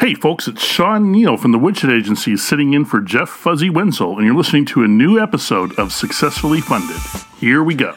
[0.00, 4.16] Hey, folks, it's Sean Neal from the Woodshed Agency sitting in for Jeff Fuzzy Wenzel,
[4.16, 7.00] and you're listening to a new episode of Successfully Funded.
[7.40, 7.96] Here we go.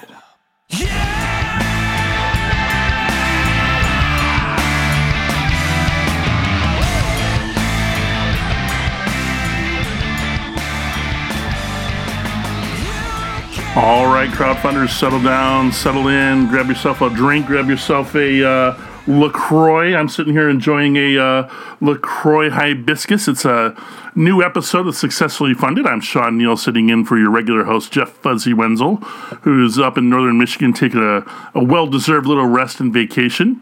[13.76, 18.91] All right, crowdfunders, settle down, settle in, grab yourself a drink, grab yourself a uh,
[19.08, 19.96] LaCroix.
[19.96, 23.28] I'm sitting here enjoying a uh, LaCroix Hibiscus.
[23.28, 23.76] It's a
[24.16, 25.86] new episode of Successfully Funded.
[25.86, 28.98] I'm Sean Neal, sitting in for your regular host, Jeff Fuzzy Wenzel,
[29.42, 31.26] who's up in northern Michigan taking a,
[31.56, 33.62] a well deserved little rest and vacation.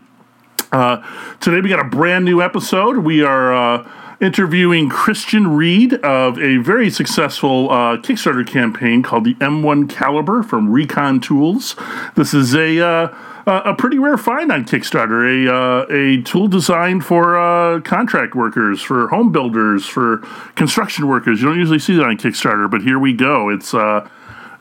[0.72, 1.02] Uh,
[1.40, 2.98] today, we got a brand new episode.
[3.00, 3.54] We are.
[3.54, 10.44] Uh, interviewing Christian Reed of a very successful uh, Kickstarter campaign called the M1 Caliber
[10.44, 11.78] from Reekon Tools.
[12.16, 13.16] This is a uh,
[13.50, 18.82] a pretty rare find on Kickstarter, a uh, a tool designed for uh, contract workers,
[18.82, 20.18] for home builders, for
[20.56, 21.42] construction workers.
[21.42, 23.50] You don't usually see that on Kickstarter, but here we go.
[23.50, 24.08] It's uh,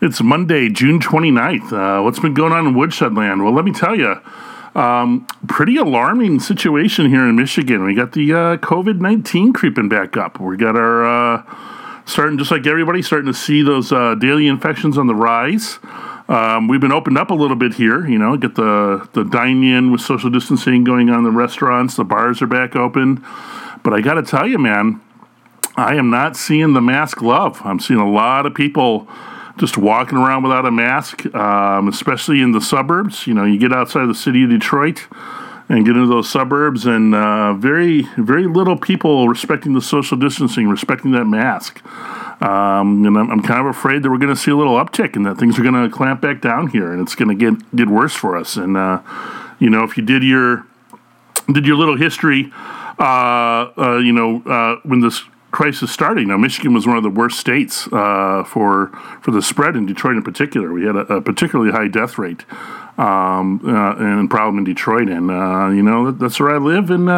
[0.01, 1.73] it's Monday, June 29th.
[1.73, 3.43] Uh, what's been going on in Woodshed Land?
[3.43, 4.21] Well, let me tell you.
[4.75, 7.85] Um, pretty alarming situation here in Michigan.
[7.85, 10.39] We got the uh, COVID 19 creeping back up.
[10.39, 11.57] We got our, uh,
[12.05, 15.81] starting just like everybody, starting to see those uh, daily infections on the rise.
[16.29, 19.65] Um, we've been opened up a little bit here, you know, get the, the dine
[19.65, 23.25] in with social distancing going on the restaurants, the bars are back open.
[23.83, 25.01] But I got to tell you, man,
[25.77, 27.63] I am not seeing the mask love.
[27.65, 29.09] I'm seeing a lot of people
[29.57, 33.27] just walking around without a mask, um, especially in the suburbs.
[33.27, 35.07] You know, you get outside of the city of Detroit
[35.69, 40.69] and get into those suburbs, and uh, very, very little people respecting the social distancing,
[40.69, 41.83] respecting that mask.
[42.41, 45.17] Um, and I'm, I'm, kind of afraid that we're going to see a little uptick
[45.17, 47.75] and that things are going to clamp back down here, and it's going to get
[47.75, 48.57] get worse for us.
[48.57, 49.01] And uh,
[49.59, 50.65] you know, if you did your
[51.53, 52.53] did your little history,
[53.01, 56.29] uh, uh you know, uh, when this crisis starting.
[56.29, 58.89] Now, Michigan was one of the worst states uh, for
[59.21, 60.73] for the spread in Detroit in particular.
[60.73, 62.45] We had a, a particularly high death rate
[62.99, 65.27] um, uh, and problem in Detroit, and
[65.77, 67.09] you know that, that's where I live, and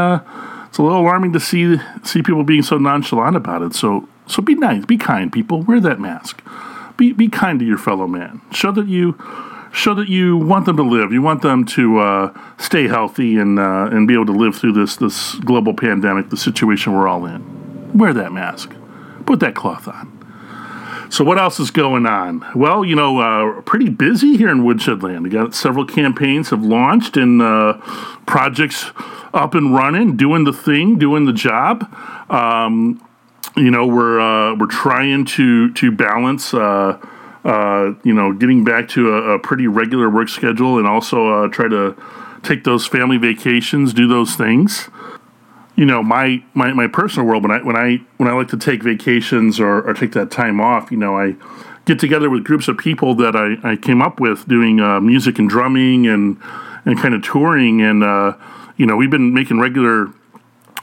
[0.67, 3.75] it's a little alarming to see see people being so nonchalant about it.
[3.75, 5.63] So so be nice, be kind, people.
[5.63, 6.43] Wear that mask.
[6.97, 8.41] Be be kind to your fellow man.
[8.53, 9.19] Show that you.
[9.73, 11.13] Show that you want them to live.
[11.13, 14.73] You want them to uh, stay healthy and uh, and be able to live through
[14.73, 17.61] this this global pandemic, the situation we're all in
[17.95, 18.73] wear that mask,
[19.27, 20.17] put that cloth on.
[21.11, 22.45] So, what else is going on?
[22.55, 25.25] Well, you know, uh, pretty busy here in Woodshed Land.
[25.25, 27.79] We got several campaigns have launched and uh,
[28.27, 28.87] projects
[29.35, 31.93] up and running, doing the thing, doing the job.
[32.31, 33.05] Um,
[33.57, 36.55] you know, we're uh, we're trying to to balance.
[36.55, 36.99] Uh,
[37.43, 41.49] uh, you know, getting back to a, a, pretty regular work schedule, and also uh,
[41.49, 41.97] try to
[42.43, 44.91] take those family vacations, do those things
[45.81, 48.59] you know my, my my personal world when I when I when I like to
[48.59, 51.37] take vacations or, or take that time off, you know, I
[51.87, 55.39] get together with groups of people that I, I came up with doing uh, music
[55.39, 56.37] and drumming and
[56.85, 58.35] and kind of touring and uh,
[58.77, 60.13] you know we've been making regular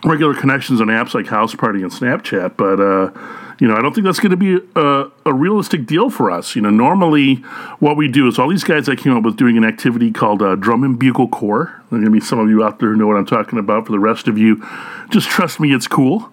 [0.04, 3.12] regular connections on apps like House Party and Snapchat, but uh,
[3.60, 6.56] you know, I don't think that's going to be a, a, realistic deal for us.
[6.56, 7.36] You know, normally
[7.80, 10.44] what we do is all these guys I came up with doing an activity called
[10.44, 11.66] uh, Drum and Bugle Corps.
[11.90, 13.58] There are going to be some of you out there who know what I'm talking
[13.58, 13.88] about.
[13.88, 14.64] For the rest of you,
[15.10, 16.32] just trust me, it's cool.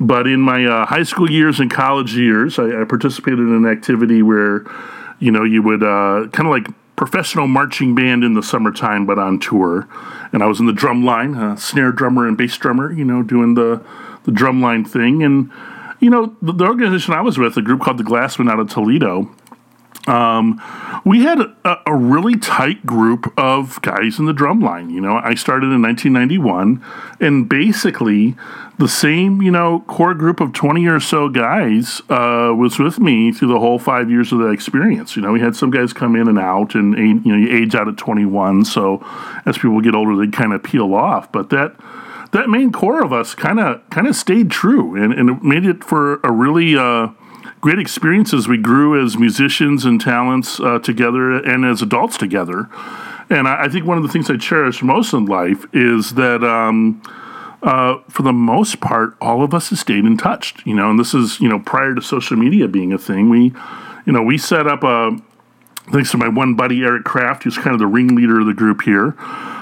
[0.00, 3.66] But in my uh, high school years and college years, I, I, participated in an
[3.66, 4.66] activity where,
[5.20, 9.18] you know, you would uh, kind of like professional marching band in the summertime, but
[9.18, 9.86] on tour.
[10.36, 13.22] And I was in the drum line, uh, snare drummer and bass drummer, you know,
[13.22, 13.82] doing the,
[14.24, 15.22] the drum line thing.
[15.22, 15.50] And
[15.98, 18.68] you know, the, the organization I was with, a group called the Glassmen out of
[18.68, 19.34] Toledo,
[20.06, 20.60] um,
[21.06, 24.90] we had a, a, really tight group of guys in the drum line.
[24.90, 26.84] You know, I started in 1991,
[27.18, 28.36] and basically
[28.78, 33.32] the same, you know, core group of 20 or so guys uh, was with me
[33.32, 35.16] through the whole five years of that experience.
[35.16, 37.74] You know, we had some guys come in and out, and you know, you age
[37.74, 39.04] out at 21, so
[39.46, 41.32] as people get older, they kind of peel off.
[41.32, 41.74] But that
[42.32, 45.64] that main core of us kind of kind of stayed true and, and it made
[45.64, 47.08] it for a really uh,
[47.62, 52.68] great experience as we grew as musicians and talents uh, together and as adults together.
[53.30, 56.44] And I, I, think one of the things I cherish most in life is that.
[56.44, 57.00] Um,
[57.66, 60.54] uh, for the most part, all of us have stayed in touch.
[60.64, 63.28] You know, and this is you know prior to social media being a thing.
[63.28, 63.52] We,
[64.06, 65.18] you know, we set up a.
[65.92, 68.82] Thanks to my one buddy Eric Kraft, who's kind of the ringleader of the group
[68.82, 69.14] here.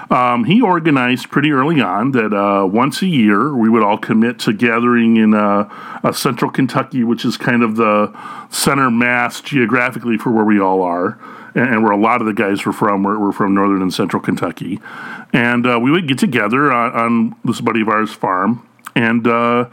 [0.09, 4.39] Um, he organized pretty early on that uh, once a year we would all commit
[4.39, 8.15] to gathering in uh, central Kentucky, which is kind of the
[8.49, 11.19] center mass geographically for where we all are,
[11.55, 13.03] and, and where a lot of the guys were from.
[13.03, 14.79] We're, we're from northern and central Kentucky,
[15.33, 18.67] and uh, we would get together on, on, this buddy of ours' farm.
[18.95, 19.65] and uh,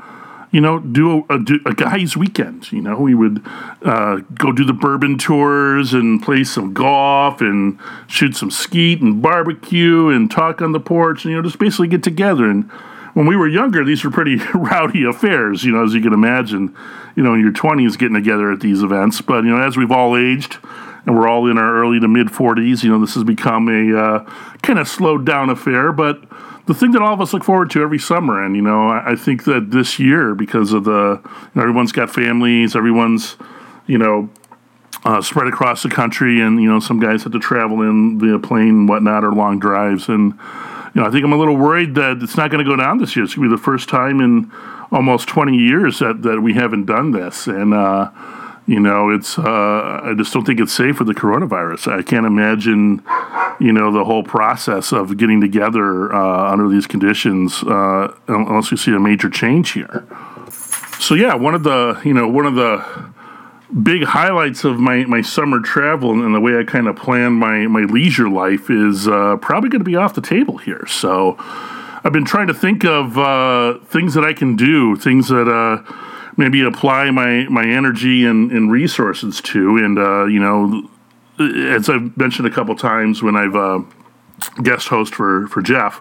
[0.52, 2.70] you know, do a, a, do a, guy's weekend.
[2.70, 3.42] You know, we would
[3.82, 9.22] uh, go do the bourbon tours and play some golf and shoot some skeet and
[9.22, 12.48] barbecue and talk on the porch and, you know, just basically get together.
[12.50, 12.70] And
[13.14, 16.76] when we were younger, these were pretty rowdy affairs, you know, as you can imagine,
[17.16, 19.22] you know, in your 20s getting together at these events.
[19.22, 20.58] But, you know, as we've all aged,
[21.06, 22.82] and we're all in our early to mid 40s.
[22.82, 24.30] You know, this has become a uh,
[24.62, 26.22] kind of slowed down affair, but
[26.66, 28.42] the thing that all of us look forward to every summer.
[28.42, 31.92] And, you know, I, I think that this year, because of the, you know, everyone's
[31.92, 33.36] got families, everyone's,
[33.86, 34.30] you know,
[35.04, 38.38] uh, spread across the country, and, you know, some guys have to travel in via
[38.38, 40.08] plane and whatnot or long drives.
[40.08, 40.34] And,
[40.94, 42.98] you know, I think I'm a little worried that it's not going to go down
[42.98, 43.24] this year.
[43.24, 44.52] It's going to be the first time in
[44.92, 47.48] almost 20 years that, that we haven't done this.
[47.48, 48.10] And, uh,
[48.66, 51.92] you know, it's uh, I just don't think it's safe with the coronavirus.
[51.92, 53.02] I can't imagine,
[53.58, 58.76] you know, the whole process of getting together uh, under these conditions uh, unless we
[58.76, 60.06] see a major change here.
[61.00, 63.12] So yeah, one of the you know one of the
[63.82, 67.66] big highlights of my, my summer travel and the way I kind of plan my
[67.66, 70.86] my leisure life is uh, probably going to be off the table here.
[70.86, 71.36] So
[72.04, 75.82] I've been trying to think of uh, things that I can do, things that uh,
[76.36, 79.76] maybe apply my my energy and, and resources to.
[79.76, 80.88] And uh, you know,
[81.74, 83.80] as I've mentioned a couple times when I've uh,
[84.62, 86.00] guest host for for Jeff,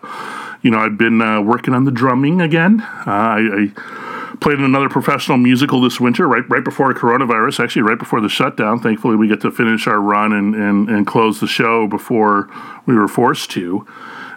[0.61, 2.81] you know, I've been uh, working on the drumming again.
[2.81, 7.83] Uh, I, I played in another professional musical this winter, right right before coronavirus, actually
[7.83, 8.79] right before the shutdown.
[8.79, 12.49] Thankfully, we get to finish our run and, and, and close the show before
[12.85, 13.85] we were forced to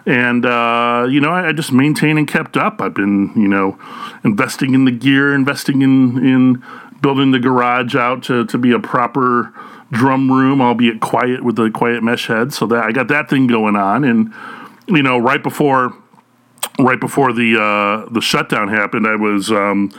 [0.05, 2.81] and uh, you know I, I, just maintained and kept up.
[2.81, 3.77] I've been you know
[4.23, 6.63] investing in the gear, investing in in
[7.01, 9.53] building the garage out to to be a proper
[9.91, 12.53] drum room, albeit quiet with the quiet mesh head.
[12.53, 14.33] So that I got that thing going on, and
[14.87, 15.93] you know right before
[16.79, 19.51] right before the uh, the shutdown happened, I was.
[19.51, 19.91] Um,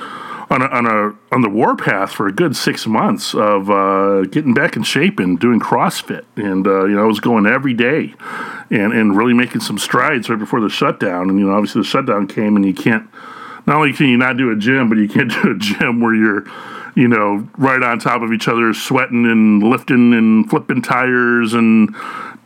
[0.48, 4.54] on a, on a on the warpath for a good six months of uh, getting
[4.54, 8.14] back in shape and doing CrossFit, and uh, you know I was going every day,
[8.70, 11.30] and and really making some strides right before the shutdown.
[11.30, 13.08] And you know obviously the shutdown came, and you can't
[13.66, 16.14] not only can you not do a gym, but you can't do a gym where
[16.14, 16.44] you're
[16.94, 21.94] you know right on top of each other, sweating and lifting and flipping tires and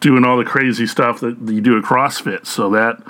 [0.00, 2.46] doing all the crazy stuff that you do at CrossFit.
[2.46, 3.02] So that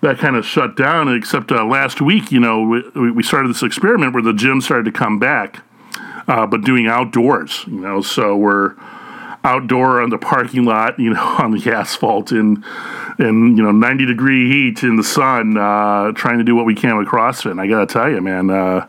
[0.00, 1.14] that kind of shut down.
[1.14, 2.62] Except uh, last week, you know,
[2.94, 5.60] we, we started this experiment where the gym started to come back,
[6.26, 7.64] uh, but doing outdoors.
[7.66, 8.74] You know, so we're
[9.44, 12.64] outdoor on the parking lot, you know, on the asphalt in
[13.18, 16.74] in you know 90 degree heat in the sun, uh, trying to do what we
[16.74, 17.50] can with CrossFit.
[17.50, 18.86] And I gotta tell you, man, uh,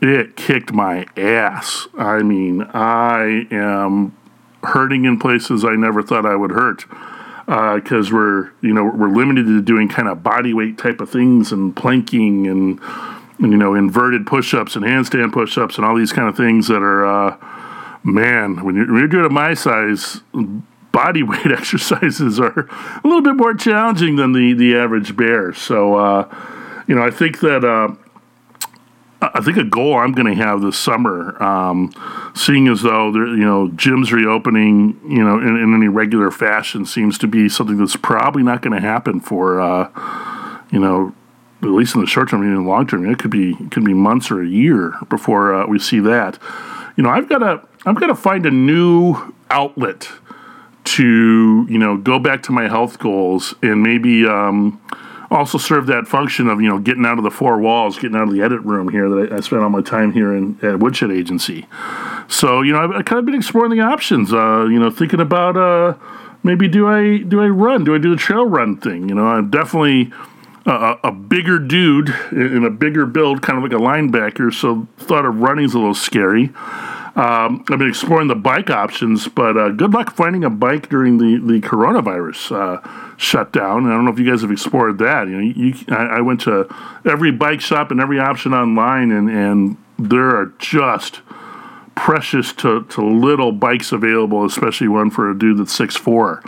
[0.00, 1.88] it kicked my ass.
[1.96, 4.16] I mean, I am
[4.62, 6.84] hurting in places I never thought I would hurt
[7.48, 11.08] because uh, we're you know we're limited to doing kind of body weight type of
[11.08, 12.78] things and planking and,
[13.38, 16.82] and you know inverted push-ups and handstand push-ups and all these kind of things that
[16.82, 17.36] are uh,
[18.04, 20.20] man when you're, when you're doing a my size
[20.92, 25.54] body weight exercises are a little bit more challenging than the the average bear.
[25.54, 27.94] So uh, you know I think that uh,
[29.20, 31.92] I think a goal I'm going to have this summer, um,
[32.36, 36.86] seeing as though there, you know gyms reopening, you know, in, in, any regular fashion,
[36.86, 39.90] seems to be something that's probably not going to happen for, uh,
[40.70, 41.12] you know,
[41.62, 43.10] at least in the short term, even long term.
[43.10, 46.38] It could be it could be months or a year before uh, we see that.
[46.96, 50.08] You know, I've got to I've got to find a new outlet
[50.84, 54.26] to you know go back to my health goals and maybe.
[54.26, 54.80] Um,
[55.30, 58.28] also serve that function of you know getting out of the four walls, getting out
[58.28, 60.78] of the edit room here that I, I spent all my time here in at
[60.78, 61.66] Woodshed Agency.
[62.28, 64.32] So you know I've, I've kind of been exploring the options.
[64.32, 65.94] Uh, you know, thinking about uh,
[66.42, 67.84] maybe do I do I run?
[67.84, 69.08] Do I do the trail run thing?
[69.08, 70.12] You know, I'm definitely.
[70.66, 74.52] A, a, bigger dude in a bigger build, kind of like a linebacker.
[74.52, 76.50] So thought of running is a little scary.
[77.18, 81.18] Um, I've been exploring the bike options, but uh, good luck finding a bike during
[81.18, 83.86] the the coronavirus uh, shutdown.
[83.86, 85.26] I don't know if you guys have explored that.
[85.26, 86.72] You know, you, I, I, went to
[87.04, 91.22] every bike shop and every option online, and and there are just
[91.96, 96.40] precious to, to little bikes available, especially one for a dude that's six four.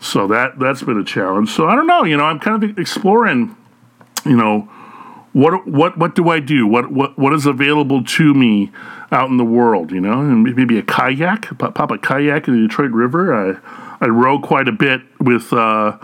[0.00, 1.50] So that that's been a challenge.
[1.50, 2.04] So I don't know.
[2.04, 3.54] You know, I'm kind of exploring.
[4.24, 4.70] You know
[5.34, 6.66] what what what do I do?
[6.66, 8.70] What what what is available to me
[9.14, 9.92] out in the world?
[9.92, 13.34] You know, and maybe a kayak, pop a kayak in the Detroit River.
[13.34, 15.96] I I row quite a bit with uh,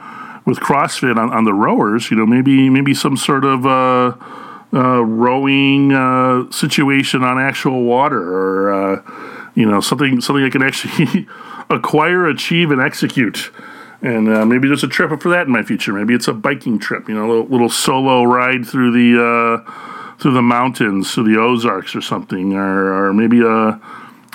[0.46, 2.10] with CrossFit on, on the rowers.
[2.10, 4.16] You know, maybe maybe some sort of uh,
[4.72, 10.62] uh, rowing uh, situation on actual water, or uh, you know, something something I can
[10.62, 11.26] actually
[11.70, 13.50] acquire, achieve, and execute
[14.02, 15.92] and uh, maybe there's a trip for that in my future.
[15.92, 19.62] Maybe it's a biking trip, you know, a little, little solo ride through the
[20.20, 23.80] through the mountains, through the Ozarks or something, or, or maybe a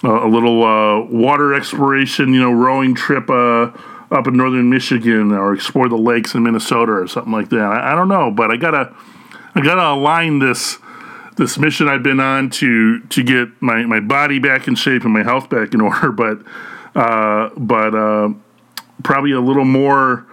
[0.04, 3.72] a little uh, water exploration, you know, rowing trip uh,
[4.12, 7.62] up in northern Michigan, or explore the lakes in Minnesota or something like that.
[7.62, 8.94] I, I don't know, but I gotta
[9.56, 10.78] I gotta align this
[11.38, 15.14] this mission I've been on to to get my, my body back in shape and
[15.14, 16.40] my health back in order, but
[16.96, 18.30] uh, but uh,
[19.04, 20.26] probably a little more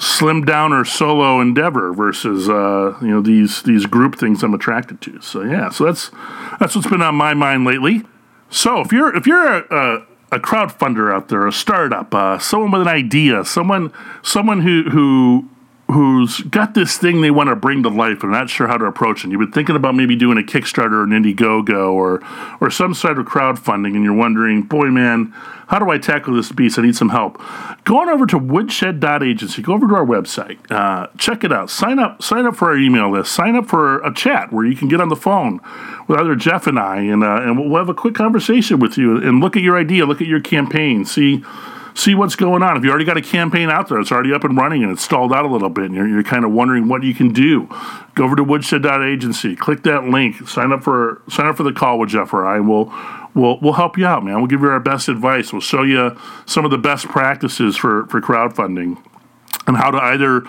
[0.00, 5.00] slim down or solo endeavor versus uh, you know these these group things I'm attracted
[5.02, 5.20] to.
[5.20, 6.10] So yeah, so that's
[6.58, 8.04] that's what's been on my mind lately.
[8.48, 12.70] So if you're if you're a, a, a crowdfunder out there, a startup, uh, someone
[12.72, 13.92] with an idea, someone
[14.22, 15.48] someone who who
[15.92, 18.84] who's got this thing they want to bring to life and not sure how to
[18.84, 19.24] approach it.
[19.24, 22.22] And you've been thinking about maybe doing a Kickstarter or an Indiegogo or
[22.60, 25.32] or some sort of crowdfunding, and you're wondering, boy, man,
[25.68, 26.78] how do I tackle this beast?
[26.78, 27.40] I need some help.
[27.84, 29.62] Go on over to woodshed.agency.
[29.62, 30.58] Go over to our website.
[30.70, 31.70] Uh, check it out.
[31.70, 32.22] Sign up.
[32.22, 33.32] Sign up for our email list.
[33.32, 35.60] Sign up for a chat where you can get on the phone
[36.08, 39.16] with either Jeff and I, and uh, and we'll have a quick conversation with you
[39.16, 41.44] and look at your idea, look at your campaign, see
[42.00, 42.76] see what's going on.
[42.76, 45.02] If you already got a campaign out there, it's already up and running and it's
[45.02, 47.68] stalled out a little bit, and you're, you're kind of wondering what you can do,
[48.14, 51.98] go over to woodshed.agency, click that link, sign up for sign up for the call
[51.98, 52.60] with Jeff or I.
[52.60, 52.92] We'll
[53.34, 54.36] we'll we'll help you out, man.
[54.36, 55.52] We'll give you our best advice.
[55.52, 56.16] We'll show you
[56.46, 59.02] some of the best practices for for crowdfunding
[59.66, 60.42] and how to either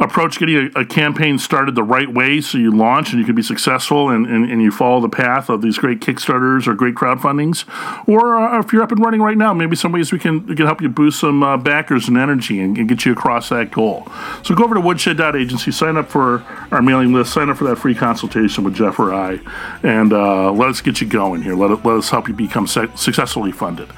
[0.00, 3.34] approach getting a, a, campaign started the right way so you launch and you can
[3.34, 6.94] be successful and, and, and you follow the path of these great Kickstarters or great
[6.94, 7.64] crowdfundings.
[8.08, 10.56] Or uh, if you're up and running right now, maybe some ways we can, we
[10.56, 13.70] can help you boost some uh, backers and energy and, and, get you across that
[13.70, 14.06] goal.
[14.42, 17.76] So go over to woodshed.agency, sign up for our mailing list, sign up for that
[17.76, 19.40] free consultation with Jeff or I,
[19.82, 21.54] and uh, let us get you going here.
[21.54, 23.90] Let, let us help you become se- successfully funded.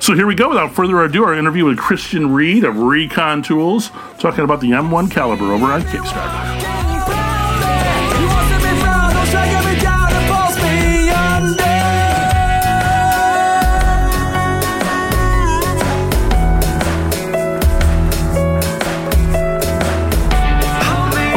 [0.00, 0.50] So here we go.
[0.50, 5.10] Without further ado, our interview with Christian Reed of Reekon Tools, talking about the M1
[5.10, 6.68] caliber over on Kickstarter.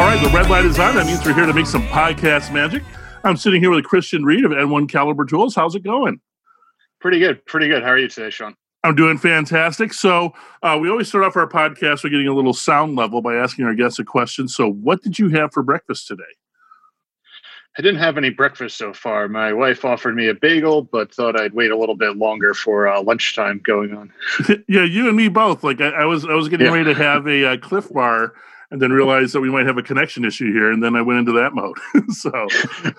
[0.01, 0.95] All right, the red light is on.
[0.95, 2.81] That means we're here to make some podcast magic.
[3.23, 5.53] I'm sitting here with Christian Reed of M1 Caliber Tools.
[5.53, 6.19] How's it going?
[6.99, 7.45] Pretty good.
[7.45, 7.83] Pretty good.
[7.83, 8.55] How are you today, Sean?
[8.83, 9.93] I'm doing fantastic.
[9.93, 10.33] So,
[10.63, 13.65] uh, we always start off our podcast by getting a little sound level by asking
[13.65, 14.47] our guests a question.
[14.47, 16.23] So, what did you have for breakfast today?
[17.77, 19.29] I didn't have any breakfast so far.
[19.29, 22.87] My wife offered me a bagel, but thought I'd wait a little bit longer for
[22.87, 24.11] uh, lunchtime going on.
[24.67, 25.63] yeah, you and me both.
[25.63, 26.73] Like I, I was, I was getting yeah.
[26.73, 28.33] ready to have a uh, Clif Bar,
[28.71, 31.19] and then realized that we might have a connection issue here, and then I went
[31.19, 31.77] into that mode.
[32.09, 32.31] so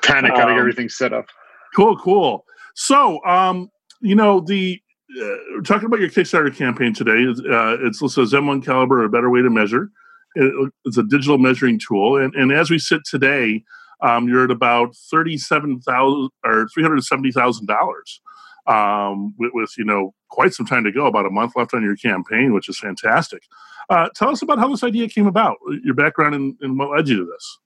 [0.03, 1.27] panic, um, getting everything set up.
[1.75, 2.45] Cool, cool.
[2.75, 3.71] So, um,
[4.01, 4.81] you know the
[5.21, 7.27] uh, talking about your Kickstarter campaign today.
[7.29, 9.91] Uh, it's listed as M1 Caliber, a better way to measure.
[10.35, 13.65] It, it's a digital measuring tool, and, and as we sit today,
[14.01, 18.21] um, you're at about thirty-seven thousand or three hundred seventy thousand dollars.
[18.67, 21.83] Um, with, with, you know quite some time to go, about a month left on
[21.83, 23.43] your campaign, which is fantastic.
[23.91, 27.09] Uh, tell us about how this idea came about, your background, and, and what led
[27.09, 27.59] you to this.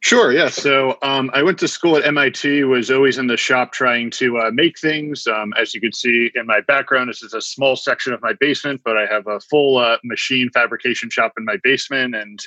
[0.00, 0.32] Sure.
[0.32, 0.48] Yeah.
[0.48, 2.64] So um, I went to school at MIT.
[2.64, 5.26] Was always in the shop trying to uh, make things.
[5.26, 8.32] Um, as you can see in my background, this is a small section of my
[8.32, 12.14] basement, but I have a full uh, machine fabrication shop in my basement.
[12.14, 12.40] And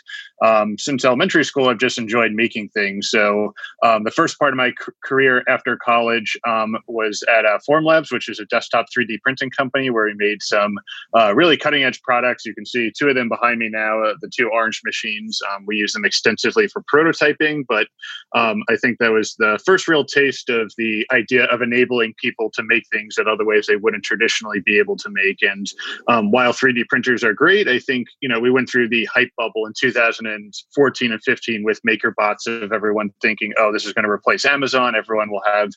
[0.43, 3.09] um, since elementary school, I've just enjoyed making things.
[3.09, 3.53] So
[3.83, 8.11] um, the first part of my c- career after college um, was at uh, Formlabs,
[8.11, 10.77] which is a desktop 3D printing company where we made some
[11.15, 12.45] uh, really cutting edge products.
[12.45, 14.03] You can see two of them behind me now.
[14.03, 15.39] Uh, the two orange machines.
[15.53, 17.87] Um, we use them extensively for prototypes prototyping, but
[18.35, 22.49] um, I think that was the first real taste of the idea of enabling people
[22.51, 25.41] to make things that other ways they wouldn't traditionally be able to make.
[25.41, 25.67] And
[26.07, 29.31] um, while 3D printers are great, I think you know we went through the hype
[29.37, 34.11] bubble in 2014 and 15 with MakerBots of everyone thinking, oh, this is going to
[34.11, 34.95] replace Amazon.
[34.95, 35.69] Everyone will have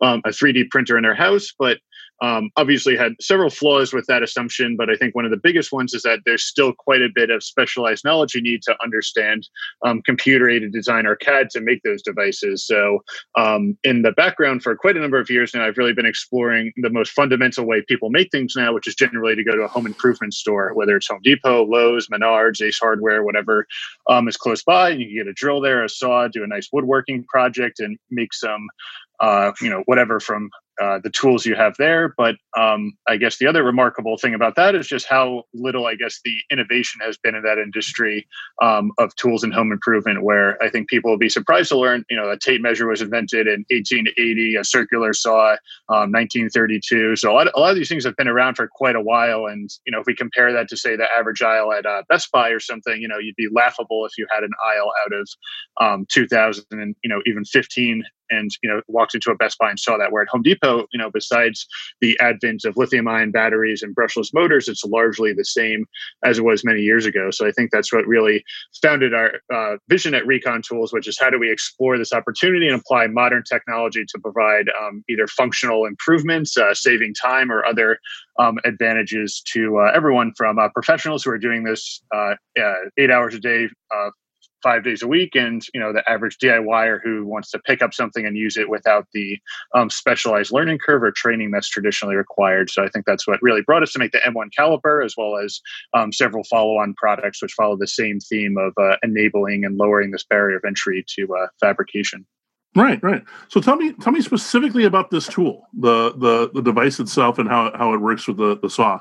[0.00, 1.78] um, a 3D printer in their house, but
[2.20, 5.72] um, obviously had several flaws with that assumption, but I think one of the biggest
[5.72, 9.48] ones is that there's still quite a bit of specialized knowledge you need to understand
[9.84, 12.64] um, computer aided design or CAD to make those devices.
[12.64, 13.02] So,
[13.36, 16.72] um, in the background for quite a number of years now, I've really been exploring
[16.76, 19.68] the most fundamental way people make things now, which is generally to go to a
[19.68, 23.66] home improvement store, whether it's Home Depot, Lowe's, Menards, Ace Hardware, whatever
[24.08, 26.46] um, is close by, and you can get a drill there, a saw, do a
[26.46, 28.68] nice woodworking project, and make some
[29.22, 30.50] uh, you know, whatever from
[30.82, 32.12] uh, the tools you have there.
[32.16, 35.94] But um, I guess the other remarkable thing about that is just how little, I
[35.94, 38.26] guess, the innovation has been in that industry
[38.60, 40.24] um, of tools and home improvement.
[40.24, 43.00] Where I think people will be surprised to learn, you know, a tape measure was
[43.00, 47.10] invented in 1880, a circular saw, 1932.
[47.10, 49.00] Um, so a lot, a lot of these things have been around for quite a
[49.00, 49.46] while.
[49.46, 52.32] And you know, if we compare that to say the average aisle at uh, Best
[52.32, 55.28] Buy or something, you know, you'd be laughable if you had an aisle out of
[55.80, 59.70] um, 2000 and you know even 15 and you know walked into a Best Buy
[59.70, 60.10] and saw that.
[60.10, 61.66] Where at Home Depot, you know, besides
[62.00, 65.86] the advent of lithium-ion batteries and brushless motors, it's largely the same
[66.24, 67.30] as it was many years ago.
[67.30, 68.44] So I think that's what really
[68.82, 72.66] founded our uh, vision at Reekon Tools, which is how do we explore this opportunity
[72.66, 77.98] and apply modern technology to provide um, either functional improvements, uh, saving time, or other
[78.38, 83.10] um, advantages to uh, everyone from uh, professionals who are doing this uh, uh, eight
[83.10, 83.68] hours a day
[84.62, 87.92] five days a week and you know the average diyer who wants to pick up
[87.92, 89.38] something and use it without the
[89.74, 92.70] um, specialized learning curve or training that's traditionally required.
[92.70, 95.36] So i think that's what really brought us to make the m1 caliper as well
[95.36, 95.60] as
[95.94, 100.24] um, several follow-on products which follow the same theme of uh, enabling and lowering this
[100.24, 102.26] barrier of entry to uh, fabrication.
[102.74, 103.22] Right right.
[103.48, 107.48] So tell me tell me specifically about this tool the the, the device itself and
[107.48, 109.00] how, how it works with the, the saw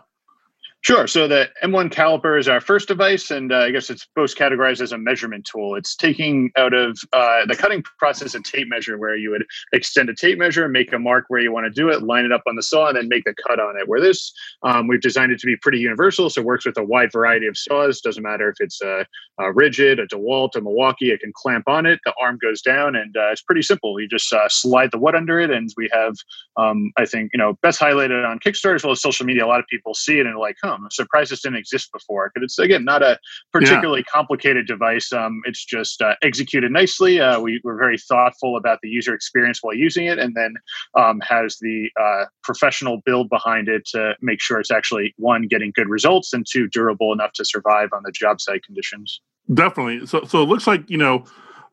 [0.83, 1.05] Sure.
[1.05, 4.81] So the M1 caliper is our first device, and uh, I guess it's both categorized
[4.81, 5.75] as a measurement tool.
[5.75, 10.09] It's taking out of uh, the cutting process a tape measure where you would extend
[10.09, 12.41] a tape measure, make a mark where you want to do it, line it up
[12.47, 13.87] on the saw, and then make the cut on it.
[13.87, 14.33] Where this,
[14.63, 17.45] um, we've designed it to be pretty universal, so it works with a wide variety
[17.45, 18.01] of saws.
[18.01, 19.05] Doesn't matter if it's a,
[19.39, 21.11] a Ridgid, a DeWalt, a Milwaukee.
[21.11, 21.99] It can clamp on it.
[22.05, 23.99] The arm goes down, and uh, it's pretty simple.
[23.99, 26.15] You just uh, slide the wood under it, and we have,
[26.57, 29.45] um, I think, you know, best highlighted on Kickstarter as well as social media.
[29.45, 31.91] A lot of people see it and are like, "Huh." I'm surprised this didn't exist
[31.91, 33.19] before because it's again not a
[33.51, 34.11] particularly yeah.
[34.11, 35.11] complicated device.
[35.11, 37.19] Um, it's just uh, executed nicely.
[37.19, 40.55] Uh, we were very thoughtful about the user experience while using it, and then
[40.97, 45.71] um, has the uh, professional build behind it to make sure it's actually one getting
[45.75, 49.21] good results and two durable enough to survive on the job site conditions.
[49.53, 50.05] Definitely.
[50.07, 51.25] So, so it looks like you know.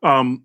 [0.02, 0.44] Um,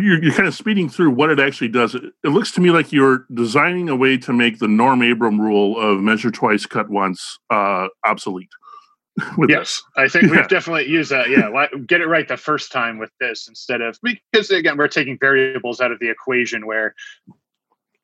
[0.00, 1.94] you're, you're kind of speeding through what it actually does.
[1.94, 5.40] It, it, looks to me like you're designing a way to make the Norm Abram
[5.40, 8.50] rule of measure twice, cut once uh, obsolete.
[9.48, 11.28] yes, I think we've definitely used that.
[11.28, 15.18] Yeah, get it right the first time with this instead of because again we're taking
[15.18, 16.94] variables out of the equation where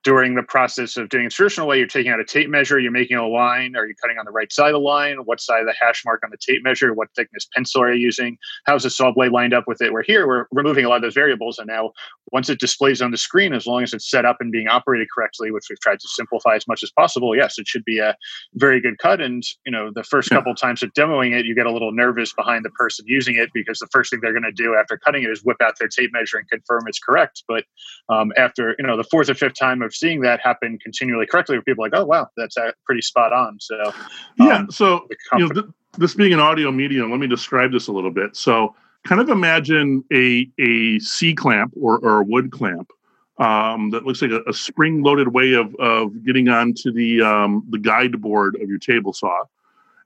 [0.09, 2.91] during the process of doing it traditional way, you're taking out a tape measure, you're
[2.91, 5.19] making a line, are you cutting on the right side of the line?
[5.27, 6.95] What side of the hash mark on the tape measure?
[6.95, 8.39] What thickness pencil are you using?
[8.65, 9.93] How's the saw blade lined up with it?
[9.93, 11.59] We're here, we're removing a lot of those variables.
[11.59, 11.93] And now
[12.33, 15.09] once it displays on the screen, as long as it's set up and being operated
[15.15, 18.17] correctly, which we've tried to simplify as much as possible, yes, it should be a
[18.55, 19.21] very good cut.
[19.21, 22.33] And you know, the first couple times of demoing it, you get a little nervous
[22.33, 25.23] behind the person using it because the first thing they're going to do after cutting
[25.23, 27.45] it is whip out their tape measure and confirm it's correct.
[27.47, 27.65] But
[28.09, 31.57] um, after you know the fourth or fifth time of seeing that happen continually correctly,
[31.57, 33.59] where people are like, oh wow, that's uh, pretty spot on.
[33.61, 33.93] So um,
[34.39, 35.67] yeah, so you know, th-
[35.99, 38.37] this being an audio medium, let me describe this a little bit.
[38.37, 42.91] So kind of imagine a a C clamp or, or a wood clamp
[43.39, 47.65] um, that looks like a, a spring loaded way of of getting onto the um,
[47.71, 49.45] the guide board of your table saw.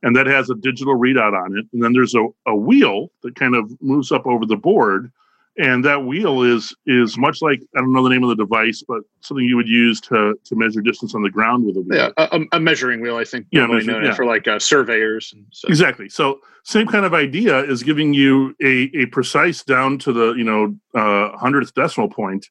[0.05, 1.65] And that has a digital readout on it.
[1.73, 5.13] And then there's a, a wheel that kind of moves up over the board
[5.59, 8.83] and that wheel is is much like I don't know the name of the device,
[8.87, 12.13] but something you would use to to measure distance on the ground with a wheel.
[12.17, 13.47] Yeah, a, a measuring wheel, I think.
[13.51, 14.15] Yeah, measure, yeah.
[14.15, 15.35] for like uh, surveyors.
[15.53, 15.69] So.
[15.69, 16.09] Exactly.
[16.09, 20.45] So same kind of idea is giving you a a precise down to the you
[20.45, 22.47] know uh, hundredth decimal point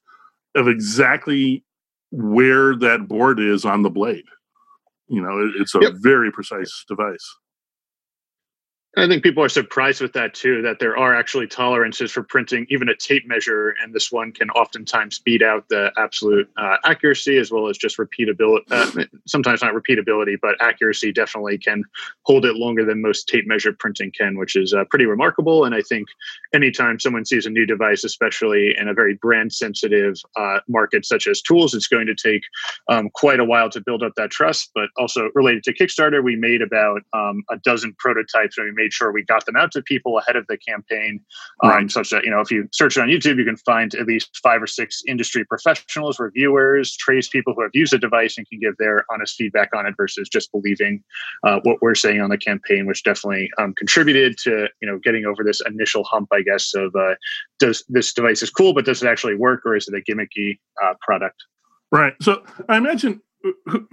[0.54, 1.64] of exactly
[2.10, 4.26] where that board is on the blade.
[5.08, 5.92] You know, it, it's a yep.
[5.96, 7.36] very precise device.
[8.94, 12.66] I think people are surprised with that too, that there are actually tolerances for printing
[12.68, 17.38] even a tape measure, and this one can oftentimes speed out the absolute uh, accuracy
[17.38, 18.64] as well as just repeatability.
[18.70, 21.82] Uh, sometimes not repeatability, but accuracy definitely can
[22.24, 25.64] hold it longer than most tape measure printing can, which is uh, pretty remarkable.
[25.64, 26.08] And I think
[26.52, 31.26] anytime someone sees a new device, especially in a very brand sensitive uh, market such
[31.26, 32.42] as tools, it's going to take
[32.88, 34.70] um, quite a while to build up that trust.
[34.74, 38.81] But also related to Kickstarter, we made about um, a dozen prototypes and we made
[38.82, 41.20] made sure we got them out to people ahead of the campaign,
[41.62, 41.90] um, right.
[41.90, 44.38] such that you know if you search it on YouTube, you can find at least
[44.42, 48.58] five or six industry professionals, reviewers, trace people who have used the device and can
[48.58, 51.02] give their honest feedback on it versus just believing
[51.44, 55.24] uh, what we're saying on the campaign, which definitely um, contributed to you know getting
[55.24, 57.14] over this initial hump, I guess, of uh,
[57.58, 60.58] does this device is cool, but does it actually work, or is it a gimmicky
[60.82, 61.44] uh, product?
[61.90, 62.14] Right.
[62.22, 63.20] So I imagine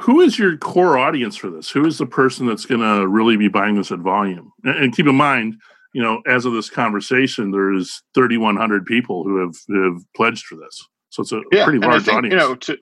[0.02, 1.70] who is your core audience for this?
[1.70, 4.52] Who is the person that's going to really be buying this at volume?
[4.64, 5.56] And, keep in mind,
[5.94, 10.56] you know, as of this conversation, there's 3,100 people who have, who have pledged for
[10.56, 10.80] this.
[11.10, 12.34] So it's a yeah, pretty large think, audience.
[12.34, 12.78] You know, to,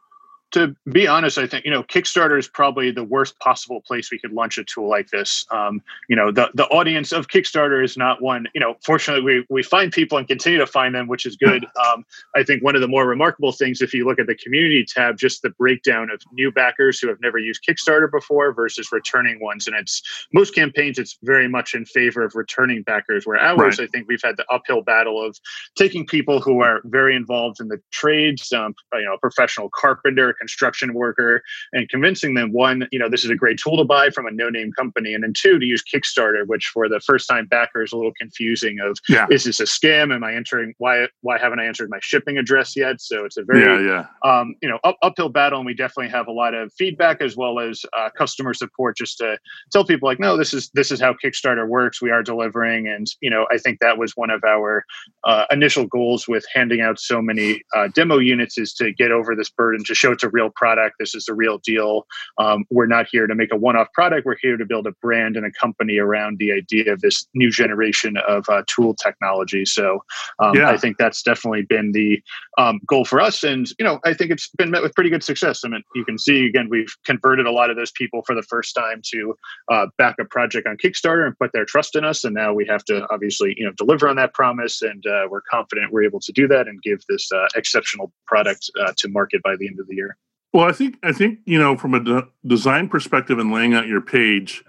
[0.51, 4.19] to be honest, I think you know Kickstarter is probably the worst possible place we
[4.19, 5.45] could launch a tool like this.
[5.51, 8.47] Um, you know, the the audience of Kickstarter is not one.
[8.53, 11.65] You know, fortunately, we we find people and continue to find them, which is good.
[11.87, 12.05] Um,
[12.35, 15.17] I think one of the more remarkable things, if you look at the community tab,
[15.17, 19.67] just the breakdown of new backers who have never used Kickstarter before versus returning ones,
[19.67, 20.01] and it's
[20.33, 23.27] most campaigns it's very much in favor of returning backers.
[23.27, 23.87] Where ours, right.
[23.87, 25.37] I think we've had the uphill battle of
[25.75, 30.36] taking people who are very involved in the trades, um, you know, a professional carpenter
[30.39, 31.41] construction worker
[31.73, 34.31] and convincing them one, you know, this is a great tool to buy from a
[34.31, 37.97] no-name company, and then two, to use Kickstarter, which for the first-time backer is a
[37.97, 38.79] little confusing.
[38.79, 39.27] Of yeah.
[39.29, 40.13] is this a scam?
[40.13, 40.73] Am I entering?
[40.77, 43.01] Why why haven't I entered my shipping address yet?
[43.01, 44.29] So it's a very yeah, yeah.
[44.29, 47.35] Um, you know up, uphill battle, and we definitely have a lot of feedback as
[47.35, 49.37] well as uh, customer support just to
[49.71, 52.01] tell people like, no, this is this is how Kickstarter works.
[52.01, 54.85] We are delivering, and you know, I think that was one of our
[55.23, 59.35] uh, initial goals with handing out so many uh, demo units is to get over
[59.35, 60.95] this burden to show it's a real product.
[60.99, 62.05] This is the real deal.
[62.37, 64.25] Um, we're not here to make a one-off product.
[64.25, 67.51] We're here to build a brand and a company around the idea of this new
[67.51, 69.65] generation of uh, tool technology.
[69.65, 70.03] So
[70.39, 70.69] um, yeah.
[70.69, 72.21] I think that's definitely been the
[72.57, 73.43] um, goal for us.
[73.43, 75.61] And you know, I think it's been met with pretty good success.
[75.63, 78.43] I mean, you can see again, we've converted a lot of those people for the
[78.43, 79.35] first time to
[79.71, 82.23] uh, back a project on Kickstarter and put their trust in us.
[82.23, 85.41] And now we have to obviously you know deliver on that promise, and uh, we're
[85.41, 89.41] confident we're able to do that and give this uh, exceptional product uh, to market
[89.43, 90.16] by the end of the year.
[90.53, 93.87] Well, I think I think you know from a de- design perspective and laying out
[93.87, 94.63] your page,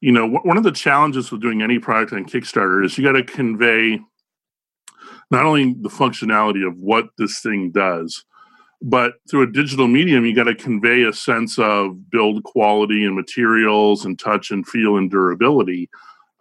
[0.00, 3.12] you know one of the challenges with doing any product on Kickstarter is you got
[3.12, 4.00] to convey
[5.30, 8.24] not only the functionality of what this thing does,
[8.82, 13.16] but through a digital medium, you got to convey a sense of build quality and
[13.16, 15.88] materials and touch and feel and durability.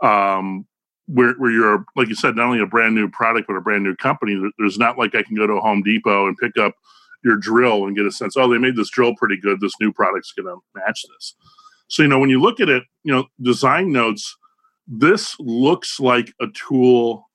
[0.01, 0.67] Um,
[1.07, 3.83] where, where you're, like you said, not only a brand new product, but a brand
[3.83, 4.41] new company.
[4.57, 6.75] There's not like I can go to a Home Depot and pick up
[7.23, 9.59] your drill and get a sense, oh, they made this drill pretty good.
[9.59, 11.35] This new product's going to match this.
[11.87, 14.35] So, you know, when you look at it, you know, design notes,
[14.87, 17.29] this looks like a tool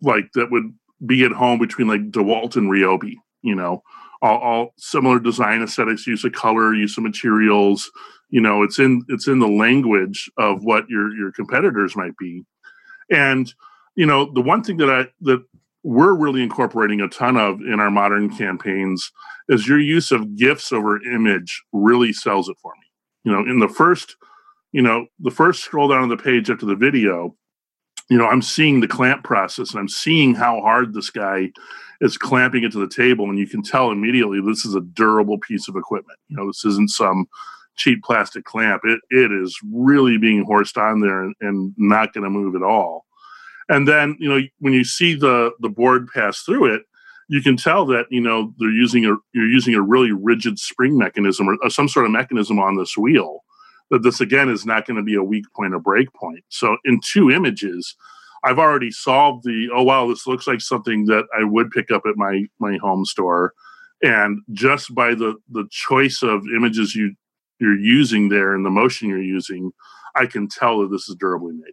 [0.00, 0.72] like that would
[1.04, 3.82] be at home between like DeWalt and Ryobi, you know,
[4.20, 7.90] all, all similar design aesthetics, use of color, use of materials,
[8.32, 12.44] you know, it's in it's in the language of what your your competitors might be.
[13.10, 13.52] And,
[13.94, 15.44] you know, the one thing that I that
[15.82, 19.10] we're really incorporating a ton of in our modern campaigns
[19.48, 22.86] is your use of GIFs over image really sells it for me.
[23.24, 24.16] You know, in the first,
[24.72, 27.34] you know, the first scroll down on the page after the video,
[28.08, 31.50] you know, I'm seeing the clamp process and I'm seeing how hard this guy
[32.00, 33.28] is clamping it to the table.
[33.28, 36.18] And you can tell immediately this is a durable piece of equipment.
[36.28, 37.26] You know, this isn't some
[37.76, 38.82] cheap plastic clamp.
[38.84, 42.62] It it is really being horsed on there and, and not going to move at
[42.62, 43.06] all.
[43.68, 46.82] And then, you know, when you see the the board pass through it,
[47.28, 50.98] you can tell that you know they're using a you're using a really rigid spring
[50.98, 53.40] mechanism or, or some sort of mechanism on this wheel.
[53.90, 56.44] That this again is not going to be a weak point or break point.
[56.48, 57.94] So in two images,
[58.44, 62.02] I've already solved the oh wow this looks like something that I would pick up
[62.06, 63.52] at my my home store,
[64.02, 67.14] and just by the the choice of images you
[67.60, 69.70] you're using there and the motion you're using,
[70.16, 71.72] I can tell that this is durably made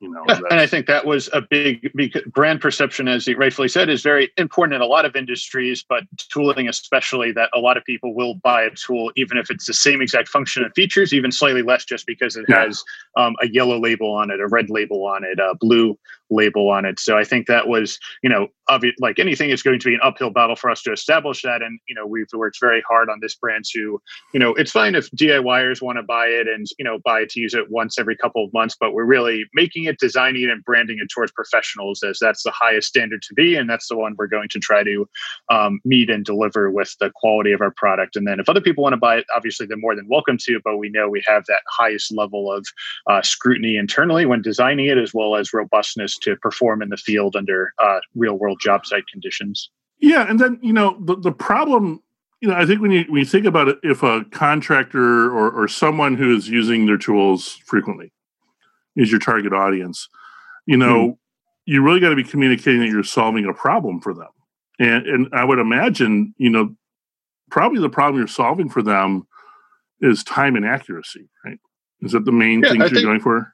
[0.00, 3.36] you know yeah, and i think that was a big, big brand perception as you
[3.36, 7.58] rightfully said is very important in a lot of industries but tooling especially that a
[7.58, 10.72] lot of people will buy a tool even if it's the same exact function and
[10.74, 12.64] features even slightly less just because it yeah.
[12.64, 12.84] has
[13.16, 15.98] um, a yellow label on it a red label on it a blue
[16.30, 19.78] label on it so i think that was you know obvious like anything it's going
[19.78, 22.58] to be an uphill battle for us to establish that and you know we've worked
[22.60, 24.00] very hard on this brand to
[24.32, 27.28] you know it's fine if diyers want to buy it and you know buy it
[27.30, 30.50] to use it once every couple of months but we're really making it, designing it,
[30.50, 33.56] and branding it towards professionals as that's the highest standard to be.
[33.56, 35.08] And that's the one we're going to try to
[35.50, 38.16] um, meet and deliver with the quality of our product.
[38.16, 40.60] And then if other people want to buy it, obviously they're more than welcome to,
[40.64, 42.66] but we know we have that highest level of
[43.06, 47.36] uh, scrutiny internally when designing it, as well as robustness to perform in the field
[47.36, 49.70] under uh, real world job site conditions.
[49.98, 50.26] Yeah.
[50.28, 52.02] And then, you know, the, the problem
[52.42, 55.50] you know, I think when you when you think about it, if a contractor or,
[55.50, 58.12] or someone who is using their tools frequently,
[58.94, 60.06] is your target audience
[60.66, 61.18] you know mm.
[61.64, 64.28] you really got to be communicating that you're solving a problem for them
[64.78, 66.74] and and i would imagine you know
[67.50, 69.26] probably the problem you're solving for them
[70.00, 71.58] is time and accuracy right
[72.02, 73.52] is that the main yeah, things I you're think, going for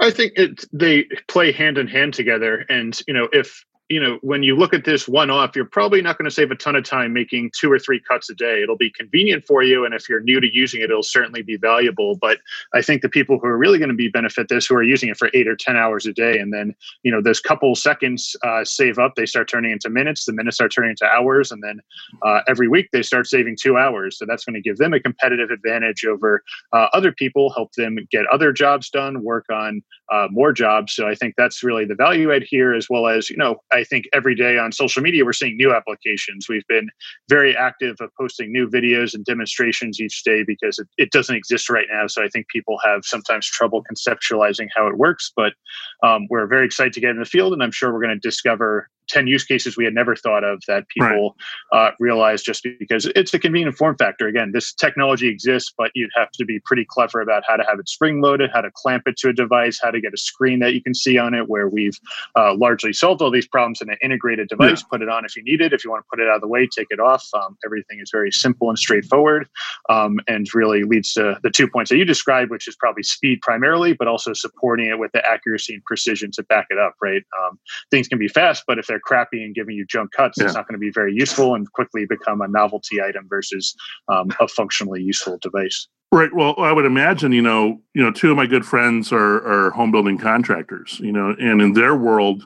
[0.00, 2.64] i think it they play hand in hand together.
[2.68, 6.02] And you know if you know, when you look at this one off, you're probably
[6.02, 8.60] not going to save a ton of time making two or three cuts a day.
[8.60, 9.84] It'll be convenient for you.
[9.84, 12.16] And if you're new to using it, it'll certainly be valuable.
[12.16, 12.38] But
[12.74, 15.08] I think the people who are really going to be benefit this, who are using
[15.08, 18.34] it for eight or 10 hours a day, and then, you know, those couple seconds
[18.42, 21.52] uh, save up, they start turning into minutes, the minutes start turning into hours.
[21.52, 21.80] And then
[22.22, 24.18] uh, every week they start saving two hours.
[24.18, 27.98] So that's going to give them a competitive advantage over uh, other people, help them
[28.10, 30.94] get other jobs done, work on uh, more jobs.
[30.94, 33.84] So I think that's really the value add here, as well as, you know, I
[33.84, 36.48] think every day on social media, we're seeing new applications.
[36.48, 36.88] We've been
[37.28, 41.68] very active of posting new videos and demonstrations each day because it, it doesn't exist
[41.68, 42.06] right now.
[42.06, 45.54] So I think people have sometimes trouble conceptualizing how it works, but
[46.02, 47.52] um, we're very excited to get in the field.
[47.52, 50.62] And I'm sure we're going to discover 10 use cases we had never thought of
[50.68, 51.36] that people
[51.72, 51.88] right.
[51.88, 54.26] uh, realize just because it's a convenient form factor.
[54.26, 57.78] Again, this technology exists, but you'd have to be pretty clever about how to have
[57.78, 60.58] it spring loaded, how to clamp it to a device, how to get a screen
[60.60, 61.98] that you can see on it, where we've
[62.36, 64.80] uh, largely solved all these problems in an integrated device.
[64.80, 64.88] Yeah.
[64.90, 65.72] Put it on if you need it.
[65.72, 67.26] If you want to put it out of the way, take it off.
[67.34, 69.48] Um, everything is very simple and straightforward
[69.88, 73.40] um, and really leads to the two points that you described, which is probably speed
[73.40, 77.22] primarily, but also supporting it with the accuracy and precision to back it up, right?
[77.42, 77.58] Um,
[77.90, 80.44] things can be fast, but if they're they're crappy and giving you junk cuts, yeah.
[80.44, 83.74] it's not going to be very useful and quickly become a novelty item versus
[84.08, 85.86] um, a functionally useful device.
[86.12, 86.32] Right.
[86.32, 89.70] Well, I would imagine, you know, you know, two of my good friends are, are
[89.72, 92.44] home building contractors, you know, and in their world,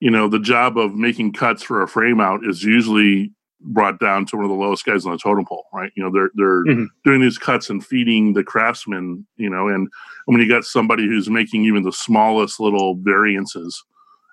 [0.00, 4.26] you know, the job of making cuts for a frame out is usually brought down
[4.26, 5.90] to one of the lowest guys on the totem pole, right?
[5.96, 6.84] You know, they're they're mm-hmm.
[7.04, 9.88] doing these cuts and feeding the craftsmen, you know, and
[10.26, 13.82] when you got somebody who's making even the smallest little variances,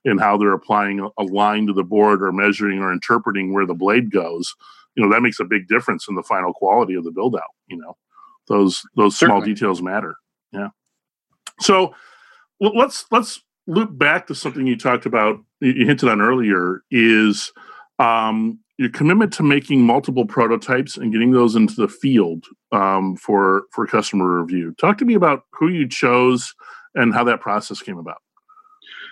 [0.06, 3.74] in how they're applying a line to the board or measuring or interpreting where the
[3.74, 4.54] blade goes,
[4.96, 7.42] you know, that makes a big difference in the final quality of the build out.
[7.68, 7.98] You know,
[8.48, 9.42] those those Certainly.
[9.42, 10.16] small details matter.
[10.52, 10.70] Yeah.
[11.60, 11.96] So
[12.60, 15.39] let's let's loop back to something you talked about.
[15.62, 17.52] You hinted on earlier is
[18.00, 23.63] um, your commitment to making multiple prototypes and getting those into the field um, for
[23.72, 24.76] for customer review.
[24.80, 26.54] Talk to me about who you chose
[26.96, 28.22] and how that process came about.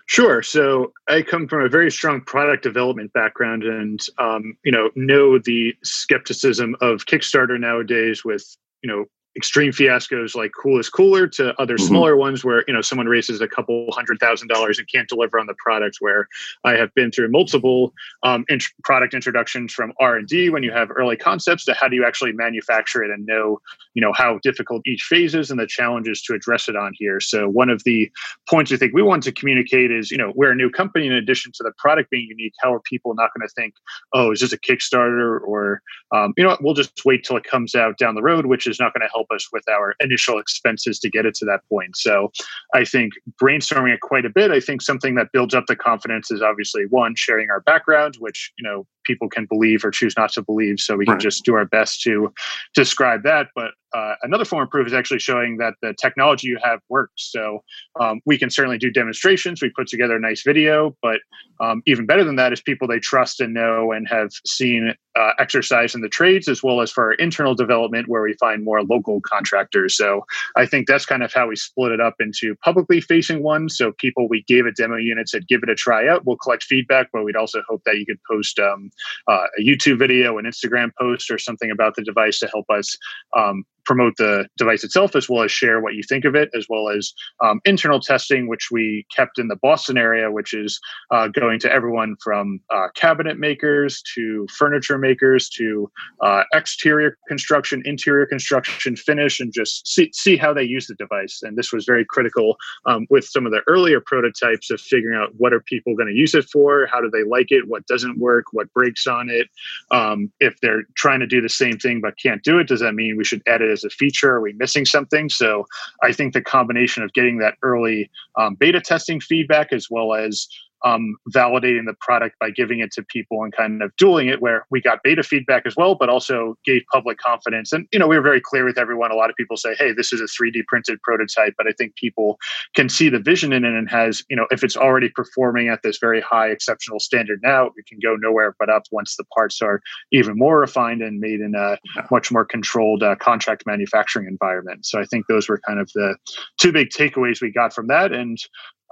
[0.08, 0.42] Sure.
[0.42, 5.38] So I come from a very strong product development background, and um, you know know
[5.38, 8.46] the skepticism of Kickstarter nowadays with
[8.82, 9.06] you know
[9.38, 11.88] extreme fiascos like Coolest Cooler to other mm-hmm.
[11.88, 15.40] smaller ones where you know someone raises a couple hundred thousand dollars and can't deliver
[15.40, 16.28] on the product where
[16.64, 21.16] i have been through multiple um, int- product introductions from r&d when you have early
[21.16, 23.60] concepts to how do you actually manufacture it and know
[23.94, 27.20] you know how difficult each phase is and the challenges to address it on here
[27.20, 28.12] so one of the
[28.50, 31.14] points i think we want to communicate is you know we're a new company in
[31.14, 33.74] addition to the product being unique how are people not going to think
[34.14, 35.82] oh is this a kickstarter or
[36.14, 38.68] um, you know what, we'll just wait till it comes out down the road which
[38.68, 41.46] is not going to help help us with our initial expenses to get it to
[41.46, 41.96] that point.
[41.96, 42.32] So
[42.74, 44.52] I think brainstorming it quite a bit.
[44.52, 48.52] I think something that builds up the confidence is obviously one, sharing our background, which,
[48.58, 50.80] you know, people can believe or choose not to believe.
[50.80, 51.22] So we can right.
[51.30, 52.34] just do our best to
[52.74, 53.48] describe that.
[53.56, 57.30] But uh, another form of proof is actually showing that the technology you have works.
[57.32, 57.62] So
[58.00, 59.62] um, we can certainly do demonstrations.
[59.62, 61.20] We put together a nice video, but
[61.60, 65.32] um, even better than that is people they trust and know and have seen uh,
[65.40, 68.82] exercise in the trades, as well as for our internal development, where we find more
[68.82, 69.98] local contractors.
[69.98, 73.76] So I think that's kind of how we split it up into publicly facing ones.
[73.76, 76.26] So people we gave a demo unit said, give it a try out.
[76.26, 78.90] We'll collect feedback, but we'd also hope that you could post um,
[79.28, 82.98] uh, a YouTube video, an Instagram post, or something about the device to help us
[83.36, 86.66] um, promote the device itself as well as share what you think of it as
[86.70, 87.14] well as
[87.44, 90.80] um, internal testing which we kept in the boston area which is
[91.12, 95.92] uh, going to everyone from uh, cabinet makers to furniture makers to
[96.22, 101.42] uh, exterior construction interior construction finish and just see, see how they use the device.
[101.44, 105.30] And this was very critical um, with some of the earlier prototypes of figuring out
[105.38, 108.18] what are people going to use it for how do they like it what doesn't
[108.18, 109.48] work what breaks on it.
[109.92, 112.94] Um, if they're trying to do the same thing but can't do it does that
[112.94, 114.36] mean we should edit as a feature?
[114.36, 115.30] Are we missing something?
[115.30, 115.66] So
[116.04, 120.48] I think the combination of getting that early um, beta testing feedback as well as
[120.84, 124.66] um, validating the product by giving it to people and kind of dueling it where
[124.72, 127.72] we got beta feedback as well but also gave public confidence.
[127.72, 129.12] And you know we were very clear with everyone.
[129.12, 131.96] A lot of people say hey this is a 3d printed prototype but i think
[131.96, 132.38] people
[132.76, 135.82] can see the vision in it and has you know if it's already performing at
[135.84, 139.62] this very high exceptional standard now it can go nowhere but up once the parts
[139.62, 141.78] are even more refined and made in a
[142.10, 144.86] much more controlled uh, contract manufacturing environment.
[144.86, 146.16] So i think those were kind of the
[146.58, 148.12] two big takeaways we got from that.
[148.12, 148.38] And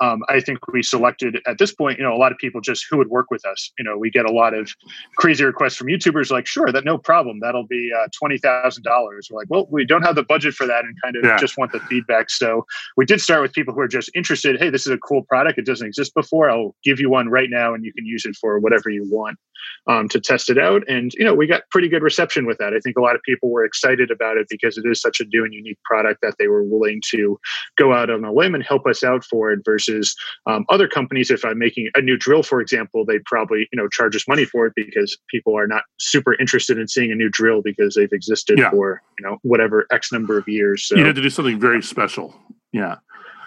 [0.02, 2.86] um, I think we selected at this point, you know, a lot of people just
[2.90, 3.72] who would work with us.
[3.78, 4.72] You know, we get a lot of
[5.18, 7.40] crazy requests from YouTubers like, sure, that no problem.
[7.42, 8.80] That'll be uh, $20,000.
[8.86, 11.38] We're like, well, we don't have the budget for that and kind of yeah.
[11.38, 12.30] just want the feedback.
[12.30, 12.66] So
[12.98, 14.60] we did start with people who are just interested.
[14.60, 15.60] Hey, this is a cool product.
[15.60, 16.50] It doesn't exist before.
[16.50, 19.38] I'll give you one right now and you can use it for whatever you want
[19.88, 20.84] um, to test it out.
[20.88, 22.74] And, you know, we got pretty good reception with that.
[22.74, 25.26] I think a lot of people were excited about it because it is such a
[25.26, 27.40] new and unique product that they were willing to
[27.78, 31.32] go out on a limb and help us out for it versus um, other companies.
[31.32, 34.46] If I'm making a new drill, for example, they probably, you know, charge us money
[34.46, 38.12] for it because people are not super interested in seeing a new drill because they've
[38.12, 38.70] existed yeah.
[38.70, 40.86] for, you know, whatever X number of years.
[40.86, 42.36] So, you had to do something very special.
[42.72, 42.98] Yeah.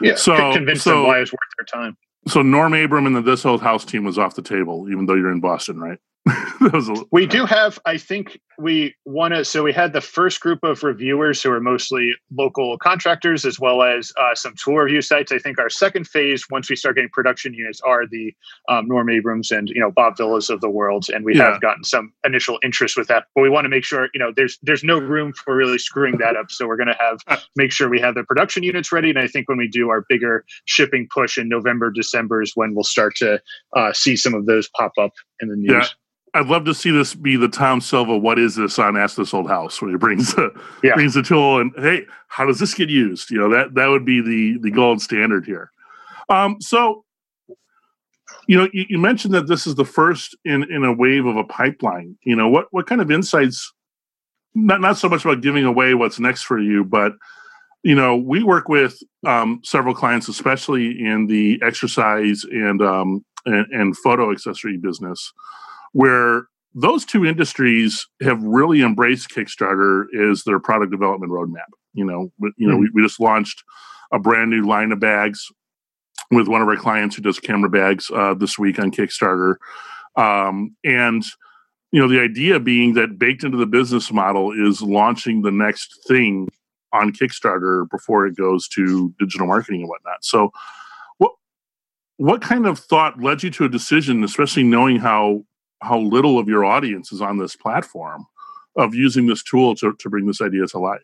[0.00, 0.16] Yeah.
[0.16, 1.96] So convince so, them why it's worth their time.
[2.26, 5.14] So Norm Abram and the This Old House team was off the table, even though
[5.14, 5.98] you're in Boston, right?
[6.88, 9.44] a, we do have, I think we want to.
[9.44, 13.82] So we had the first group of reviewers who are mostly local contractors, as well
[13.82, 15.32] as uh, some tool review sites.
[15.32, 18.34] I think our second phase, once we start getting production units, are the
[18.68, 21.52] um, Norm Abrams and you know Bob Villas of the world, and we yeah.
[21.52, 23.24] have gotten some initial interest with that.
[23.34, 26.18] But we want to make sure you know there's there's no room for really screwing
[26.18, 26.50] that up.
[26.50, 27.36] So we're going to have uh.
[27.56, 29.10] make sure we have the production units ready.
[29.10, 32.74] And I think when we do our bigger shipping push in November, December is when
[32.74, 33.40] we'll start to
[33.76, 35.70] uh, see some of those pop up in the news.
[35.70, 35.86] Yeah.
[36.34, 38.16] I'd love to see this be the Tom Silva.
[38.16, 39.82] What is this on Ask This Old House?
[39.82, 40.50] Where he brings the
[40.82, 40.94] yeah.
[40.94, 43.30] brings the tool and hey, how does this get used?
[43.30, 45.70] You know that that would be the the gold standard here.
[46.28, 47.04] Um, so,
[48.46, 51.36] you know, you, you, mentioned that this is the first in in a wave of
[51.36, 52.16] a pipeline.
[52.24, 53.70] You know, what what kind of insights?
[54.54, 57.12] Not not so much about giving away what's next for you, but
[57.82, 63.66] you know, we work with um, several clients, especially in the exercise and um, and,
[63.72, 65.32] and photo accessory business
[65.92, 71.68] where those two industries have really embraced Kickstarter as their product development roadmap.
[71.94, 72.80] You know, you know, mm-hmm.
[72.80, 73.62] we, we just launched
[74.12, 75.46] a brand new line of bags
[76.30, 79.56] with one of our clients who does camera bags uh, this week on Kickstarter,
[80.16, 81.24] um, and
[81.92, 85.98] you know, the idea being that baked into the business model is launching the next
[86.08, 86.48] thing
[86.92, 90.24] on Kickstarter before it goes to digital marketing and whatnot.
[90.24, 90.50] So,
[91.18, 91.32] what
[92.16, 95.44] what kind of thought led you to a decision, especially knowing how
[95.82, 98.26] how little of your audience is on this platform
[98.76, 101.02] of using this tool to, to bring this idea to life?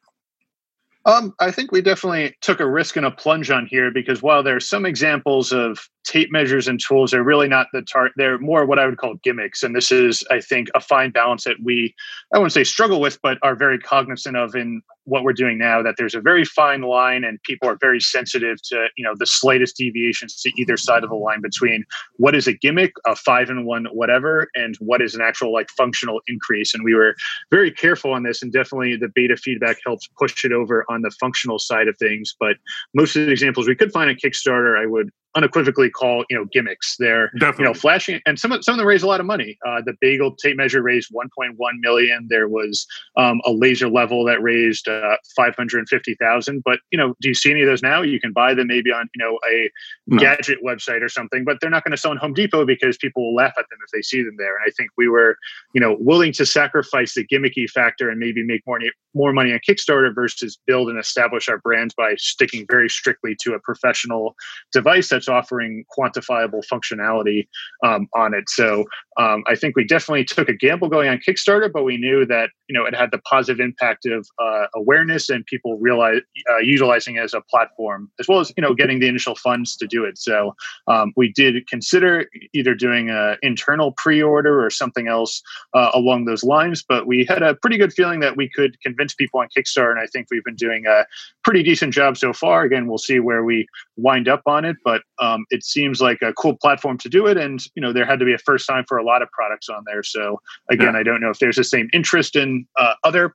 [1.04, 4.42] Um, I think we definitely took a risk and a plunge on here because while
[4.42, 8.38] there are some examples of tape measures and tools are really not the tar they're
[8.38, 9.62] more what i would call gimmicks.
[9.62, 11.94] And this is i think a fine balance that we
[12.34, 15.82] i wouldn't say struggle with but are very cognizant of in what we're doing now
[15.82, 19.26] that there's a very fine line and people are very sensitive to you know the
[19.26, 21.84] slightest deviations to either side of the line between
[22.16, 25.68] what is a gimmick a five and one whatever and what is an actual like
[25.70, 26.74] functional increase.
[26.74, 27.14] And we were
[27.50, 31.10] very careful on this and definitely the beta feedback helps push it over on the
[31.18, 32.34] functional side of things.
[32.38, 32.56] But
[32.94, 36.44] most of the examples we could find on kickstarter i would unequivocally call you know
[36.46, 36.96] gimmicks.
[36.98, 37.62] They're Definitely.
[37.62, 39.58] you know flashing, and some of some of them raise a lot of money.
[39.66, 42.26] Uh, the bagel tape measure raised 1.1 million.
[42.28, 42.86] There was
[43.16, 46.62] um, a laser level that raised uh, 550,000.
[46.64, 48.02] But you know, do you see any of those now?
[48.02, 49.70] You can buy them maybe on you know a
[50.06, 50.18] no.
[50.18, 53.24] gadget website or something, but they're not going to sell in Home Depot because people
[53.24, 54.56] will laugh at them if they see them there.
[54.56, 55.36] And I think we were
[55.74, 58.80] you know willing to sacrifice the gimmicky factor and maybe make more
[59.14, 63.54] more money on Kickstarter versus build and establish our brand by sticking very strictly to
[63.54, 64.34] a professional
[64.72, 67.48] device that's offering quantifiable functionality
[67.84, 68.48] um, on it.
[68.48, 68.84] So
[69.18, 72.50] um, I think we definitely took a gamble going on Kickstarter, but we knew that
[72.68, 77.16] you know it had the positive impact of uh, awareness and people realize uh, utilizing
[77.16, 80.04] it as a platform, as well as you know getting the initial funds to do
[80.04, 80.18] it.
[80.18, 80.54] So
[80.86, 85.42] um, we did consider either doing an internal pre-order or something else
[85.74, 89.14] uh, along those lines, but we had a pretty good feeling that we could convince
[89.14, 91.04] people on Kickstarter, and I think we've been doing a
[91.48, 92.62] pretty decent job so far.
[92.62, 96.34] Again, we'll see where we wind up on it, but um, it seems like a
[96.34, 97.38] cool platform to do it.
[97.38, 99.70] And you know, there had to be a first time for a lot of products
[99.70, 100.02] on there.
[100.02, 101.00] So again, yeah.
[101.00, 103.34] I don't know if there's the same interest in uh, other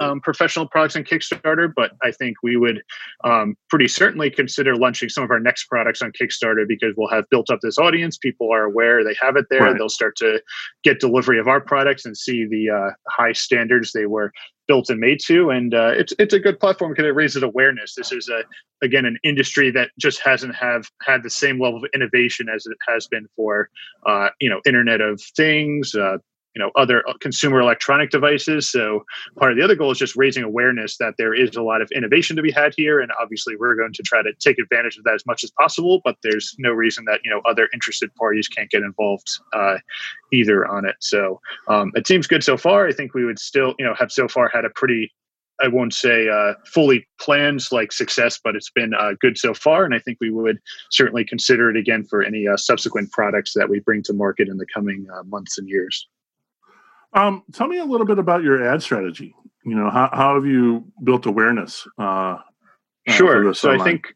[0.00, 2.82] um, professional products on Kickstarter, but I think we would
[3.24, 7.28] um, pretty certainly consider launching some of our next products on Kickstarter because we'll have
[7.30, 8.16] built up this audience.
[8.16, 9.60] People are aware they have it there.
[9.60, 9.76] Right.
[9.76, 10.42] They'll start to
[10.82, 14.32] get delivery of our products and see the uh, high standards they were
[14.70, 15.50] built and made to.
[15.50, 17.94] And uh, it's it's a good platform because it raises awareness.
[17.96, 18.42] This is a
[18.84, 22.76] again an industry that just hasn't have had the same level of innovation as it
[22.88, 23.68] has been for
[24.06, 26.18] uh, you know Internet of Things, uh,
[26.54, 29.04] you know other uh, consumer electronic devices so
[29.38, 31.90] part of the other goal is just raising awareness that there is a lot of
[31.92, 35.04] innovation to be had here and obviously we're going to try to take advantage of
[35.04, 38.48] that as much as possible but there's no reason that you know other interested parties
[38.48, 39.76] can't get involved uh,
[40.32, 43.74] either on it so um, it seems good so far i think we would still
[43.78, 45.12] you know have so far had a pretty
[45.62, 49.84] I won't say uh, fully planned like success, but it's been uh, good so far.
[49.84, 50.58] And I think we would
[50.90, 54.56] certainly consider it again for any uh, subsequent products that we bring to market in
[54.56, 56.08] the coming uh, months and years.
[57.12, 59.34] Um, tell me a little bit about your ad strategy.
[59.64, 61.86] You know, how, how have you built awareness?
[61.98, 62.38] Uh,
[63.08, 63.52] sure.
[63.54, 63.70] So?
[63.72, 64.14] I think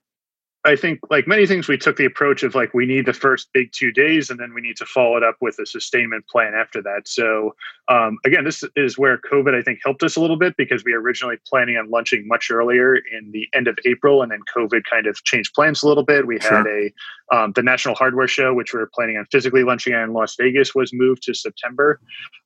[0.66, 3.48] I think, like many things, we took the approach of like we need the first
[3.52, 6.54] big two days, and then we need to follow it up with a sustainment plan
[6.54, 7.06] after that.
[7.06, 7.54] So,
[7.88, 10.94] um, again, this is where COVID I think helped us a little bit because we
[10.94, 14.84] were originally planning on launching much earlier in the end of April, and then COVID
[14.88, 16.26] kind of changed plans a little bit.
[16.26, 16.56] We sure.
[16.56, 16.92] had a
[17.32, 20.74] um, the National Hardware Show, which we were planning on physically launching in Las Vegas,
[20.74, 22.00] was moved to September.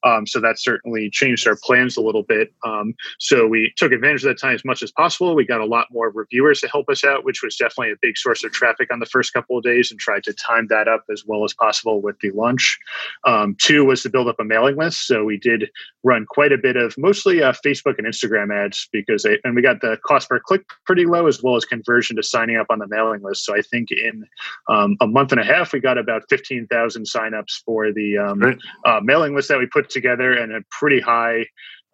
[0.04, 2.52] Um, so that certainly changed our plans a little bit.
[2.64, 5.34] Um, so we took advantage of that time as much as possible.
[5.34, 8.07] We got a lot more reviewers to help us out, which was definitely a big
[8.16, 11.04] source of traffic on the first couple of days and tried to time that up
[11.10, 12.78] as well as possible with the launch.
[13.24, 15.06] Um, two was to build up a mailing list.
[15.06, 15.70] So we did
[16.04, 19.62] run quite a bit of mostly uh, Facebook and Instagram ads because they, and we
[19.62, 22.78] got the cost per click pretty low as well as conversion to signing up on
[22.78, 23.44] the mailing list.
[23.44, 24.24] So I think in
[24.68, 29.00] um, a month and a half, we got about 15,000 signups for the um, uh,
[29.02, 31.46] mailing list that we put together and a pretty high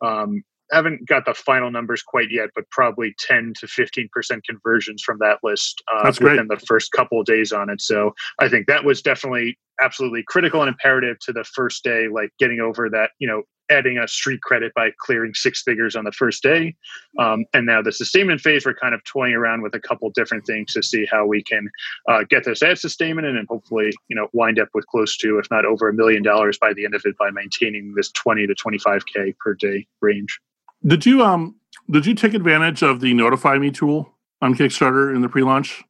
[0.03, 4.09] um, haven't got the final numbers quite yet, but probably 10 to 15%
[4.45, 7.81] conversions from that list uh, within the first couple of days on it.
[7.81, 12.31] So I think that was definitely absolutely critical and imperative to the first day, like
[12.39, 16.13] getting over that, you know, adding a street credit by clearing six figures on the
[16.13, 16.75] first day.
[17.19, 20.47] Um, and now the sustainment phase, we're kind of toying around with a couple different
[20.47, 21.69] things to see how we can
[22.09, 25.39] uh, get this ad sustainment and then hopefully, you know, wind up with close to,
[25.39, 28.47] if not over a million dollars by the end of it by maintaining this 20
[28.47, 30.39] to 25K per day range.
[30.87, 31.57] Did you um
[31.91, 35.83] did you take advantage of the Notify Me tool on Kickstarter in the pre-launch?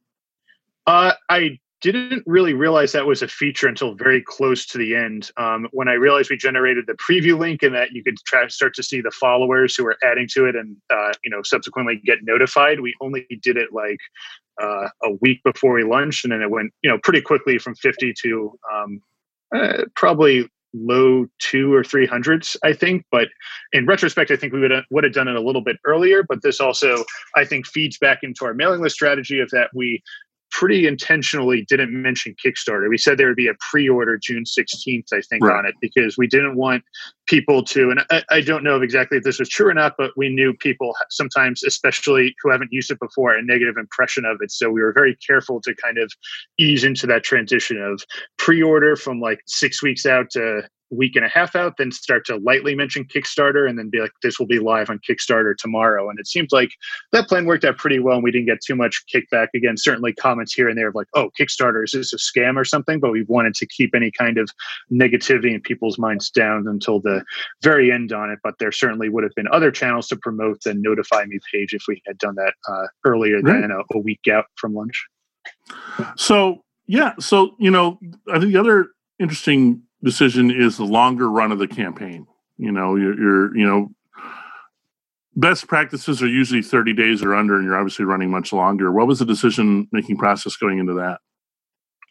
[0.87, 5.31] Uh, I didn't really realize that was a feature until very close to the end.
[5.37, 8.75] Um, when I realized we generated the preview link and that you could try, start
[8.77, 12.19] to see the followers who were adding to it and uh, you know subsequently get
[12.23, 12.81] notified.
[12.81, 13.99] We only did it like
[14.63, 17.75] uh, a week before we launched, and then it went you know pretty quickly from
[17.75, 19.03] 50 to um,
[19.55, 23.05] uh, probably low two or three hundreds, I think.
[23.11, 23.29] But
[23.73, 26.23] in retrospect, I think we would have, would have done it a little bit earlier.
[26.23, 27.05] But this also,
[27.37, 30.03] I think, feeds back into our mailing list strategy of that we
[30.55, 32.89] pretty intentionally didn't mention Kickstarter.
[32.89, 35.59] We said there would be a pre-order June 16th, I think, right.
[35.59, 36.85] on it because we didn't want
[37.27, 40.13] people to, and I, I, don't know exactly if this was true or not, but
[40.17, 44.53] we knew people sometimes, especially who haven't used it before, a negative impression of it.
[44.53, 46.13] So we were very careful to kind of
[46.57, 48.01] ease into that transition of
[48.39, 50.63] pre-order from like six weeks out to
[50.95, 54.13] week and a half out, then start to lightly mention Kickstarter and then be like,
[54.23, 56.09] this will be live on Kickstarter tomorrow.
[56.09, 56.71] And it seems like
[57.13, 58.17] that plan worked out pretty well.
[58.17, 59.49] And we didn't get too much kickback.
[59.55, 62.65] Again, certainly comments here and there of like, oh, Kickstarter, is this a scam or
[62.65, 63.01] something?
[63.01, 64.49] But we wanted to keep any kind of
[64.91, 67.25] negativity in people's minds down until the
[67.63, 68.39] very end on it.
[68.43, 71.85] But there certainly would have been other channels to promote the Notify Me page if
[71.89, 73.61] we had done that uh, earlier right.
[73.61, 75.07] than a, a week out from lunch.
[76.17, 77.13] So, yeah.
[77.19, 77.99] So, you know,
[78.33, 78.89] I think the other
[79.19, 82.27] interesting decision is the longer run of the campaign.
[82.57, 83.91] You know, you're, you're you know,
[85.35, 88.93] best practices are usually 30 days or under, and you're obviously running much longer.
[88.93, 91.21] What was the decision making process going into that?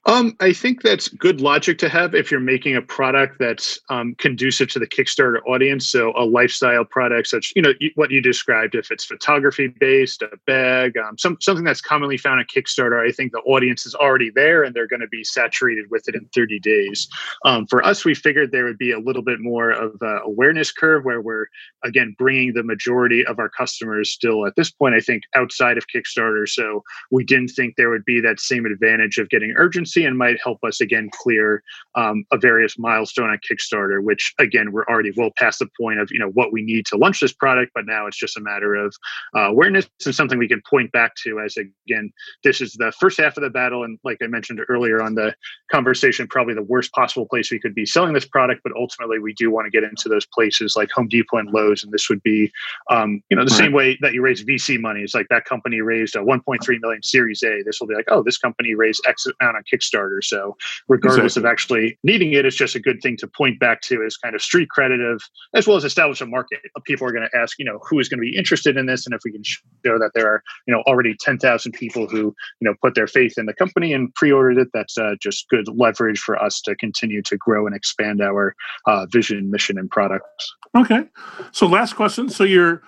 [0.05, 4.15] Um, I think that's good logic to have if you're making a product that's um,
[4.15, 5.87] conducive to the Kickstarter audience.
[5.87, 10.27] So a lifestyle product, such you know what you described, if it's photography based, a
[10.45, 13.07] bag, um, some something that's commonly found on Kickstarter.
[13.07, 16.15] I think the audience is already there and they're going to be saturated with it
[16.15, 17.07] in 30 days.
[17.45, 20.71] Um, for us, we figured there would be a little bit more of a awareness
[20.73, 21.47] curve where we're
[21.85, 24.95] again bringing the majority of our customers still at this point.
[24.95, 29.17] I think outside of Kickstarter, so we didn't think there would be that same advantage
[29.17, 31.63] of getting urgency and might help us again clear
[31.95, 36.09] um, a various milestone on Kickstarter, which again we're already well past the point of
[36.11, 38.75] you know what we need to launch this product, but now it's just a matter
[38.75, 38.95] of
[39.35, 42.11] uh, awareness and something we can point back to as again
[42.43, 45.35] this is the first half of the battle, and like I mentioned earlier on the
[45.71, 49.33] conversation, probably the worst possible place we could be selling this product, but ultimately we
[49.33, 52.23] do want to get into those places like Home Depot and Lowe's, and this would
[52.23, 52.51] be
[52.89, 53.57] um, you know the right.
[53.57, 55.01] same way that you raise VC money.
[55.01, 57.61] It's like that company raised a 1.3 million Series A.
[57.63, 60.23] This will be like oh this company raised X amount on Kickstarter Kickstarter.
[60.23, 60.55] So
[60.87, 61.49] regardless exactly.
[61.49, 64.35] of actually needing it, it's just a good thing to point back to as kind
[64.35, 65.21] of street credit of
[65.53, 66.59] as well as establish a market.
[66.85, 69.05] People are going to ask, you know, who is going to be interested in this,
[69.05, 69.63] and if we can show
[69.99, 73.37] that there are, you know, already ten thousand people who you know put their faith
[73.37, 77.21] in the company and pre-ordered it, that's uh, just good leverage for us to continue
[77.23, 78.55] to grow and expand our
[78.85, 80.55] uh, vision, mission, and products.
[80.75, 81.05] Okay,
[81.51, 82.29] so last question.
[82.29, 82.81] So you're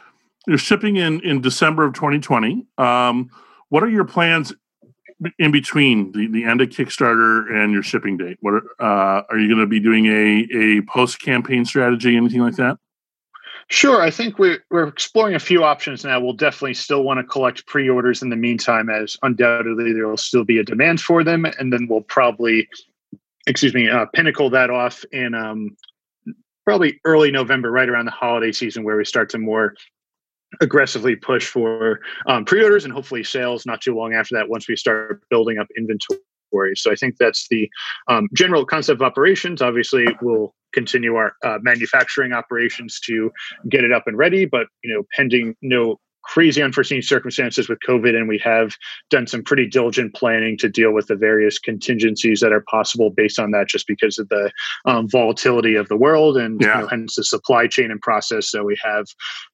[0.47, 2.65] you're shipping in in December of 2020.
[2.77, 3.29] Um,
[3.69, 4.53] what are your plans
[5.39, 8.38] in between the, the end of Kickstarter and your shipping date?
[8.41, 12.41] What are, uh, are you going to be doing a a post campaign strategy, anything
[12.41, 12.78] like that?
[13.68, 14.01] Sure.
[14.01, 16.20] I think we're, we're exploring a few options now.
[16.20, 20.18] We'll definitely still want to collect pre orders in the meantime, as undoubtedly there will
[20.18, 21.45] still be a demand for them.
[21.57, 22.70] And then we'll probably,
[23.47, 25.76] excuse me, uh, pinnacle that off in um,
[26.63, 29.74] probably early November, right around the holiday season, where we start to more
[30.61, 34.67] aggressively push for um, pre orders and hopefully sales not too long after that once
[34.67, 36.19] we start building up inventory.
[36.75, 37.69] So I think that's the
[38.07, 39.61] um, general concept of operations.
[39.61, 43.31] Obviously, we'll continue our uh, manufacturing operations to
[43.69, 48.15] get it up and ready, but you know, pending no crazy unforeseen circumstances with COVID,
[48.15, 48.76] and we have
[49.09, 53.39] done some pretty diligent planning to deal with the various contingencies that are possible based
[53.39, 54.51] on that, just because of the
[54.86, 56.76] um, volatility of the world and yeah.
[56.76, 58.49] you know, hence the supply chain and process.
[58.49, 59.05] So we have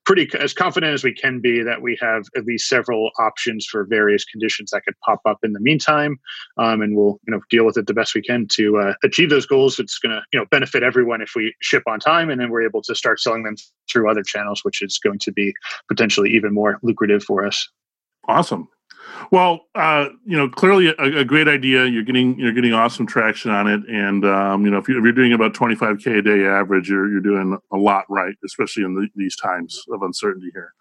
[0.06, 3.86] pretty as confident as we can be that we have at least several options for
[3.86, 6.20] various conditions that could pop up in the meantime,
[6.58, 9.30] um, and we'll you know deal with it the best we can to uh, achieve
[9.30, 9.80] those goals.
[9.80, 12.66] It's going to you know benefit everyone if we ship on time, and then we're
[12.66, 13.56] able to start selling them
[13.92, 15.54] through other channels, which is going to be
[15.88, 17.68] potentially even more lucrative for us.
[18.28, 18.68] Awesome.
[19.32, 21.86] Well, uh, you know, clearly a, a, great idea.
[21.86, 25.12] You're getting you're getting awesome traction on it, and um, you know, if, you, are
[25.12, 29.08] doing about 25k a day average, you're you're doing a lot right, especially in the,
[29.16, 30.74] these times of uncertainty here.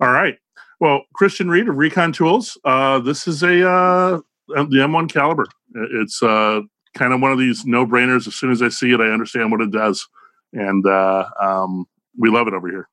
[0.00, 0.38] All right.
[0.80, 2.56] Well, Christian Reed of Reekon Tools.
[2.64, 5.46] Uh, this is a uh, the M1 caliber.
[5.74, 6.60] It's uh,
[6.94, 8.26] kind of one of these no brainers.
[8.26, 10.06] As soon as I see it, I understand what it does,
[10.52, 11.86] and uh, um,
[12.18, 12.88] we love it over here.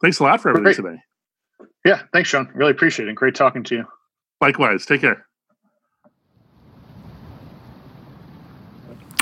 [0.00, 0.92] Thanks a lot for everything Great.
[0.94, 1.02] today.
[1.84, 2.50] Yeah, thanks, Sean.
[2.54, 3.14] Really appreciate it.
[3.14, 3.84] Great talking to you.
[4.40, 4.86] Likewise.
[4.86, 5.26] Take care.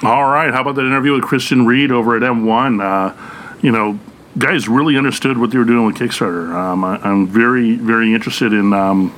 [0.03, 0.53] All right.
[0.53, 2.81] How about that interview with Christian Reed over at M1?
[2.81, 3.99] Uh, you know,
[4.39, 6.55] guys really understood what they were doing with Kickstarter.
[6.55, 9.13] Um, I, am very, very interested in um,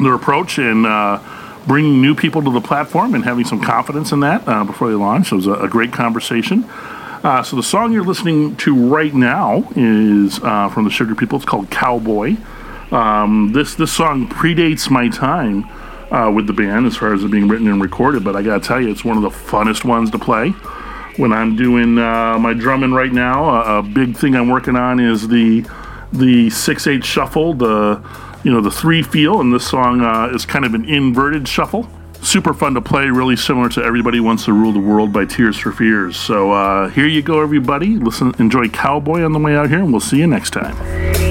[0.00, 1.22] their approach and uh,
[1.66, 4.94] bringing new people to the platform and having some confidence in that uh, before they
[4.94, 5.32] launch.
[5.32, 6.64] It was a, a great conversation.
[7.26, 11.34] Uh, so the song you're listening to right now is uh, from the Sugar People.
[11.34, 12.36] It's called Cowboy.
[12.92, 15.64] Um, this this song predates my time
[16.12, 18.64] uh, with the band as far as it being written and recorded, but I gotta
[18.64, 20.50] tell you, it's one of the funnest ones to play.
[21.16, 25.26] When I'm doing uh, my drumming right now, a, big thing I'm working on is
[25.26, 25.66] the
[26.12, 28.08] the six eight shuffle, the
[28.44, 31.90] you know the three feel, and this song uh, is kind of an inverted shuffle.
[32.26, 35.56] Super fun to play, really similar to Everybody Wants to Rule the World by Tears
[35.56, 36.16] for Fears.
[36.16, 37.98] So uh, here you go, everybody.
[37.98, 41.25] Listen, enjoy Cowboy on the way out here, and we'll see you next time.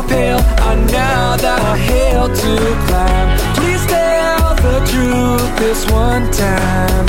[0.00, 3.28] Another another hill to climb.
[3.56, 7.06] Please tell the truth this one time.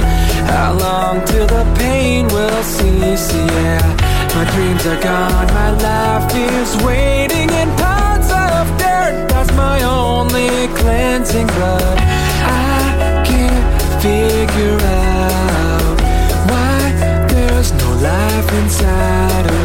[0.51, 3.79] How long till the pain will cease, yeah.
[4.35, 9.25] My dreams are gone, my life is waiting in pounds of dirt.
[9.29, 11.97] That's my only cleansing blood.
[11.97, 15.97] I can't figure out
[16.51, 19.60] why there's no life inside of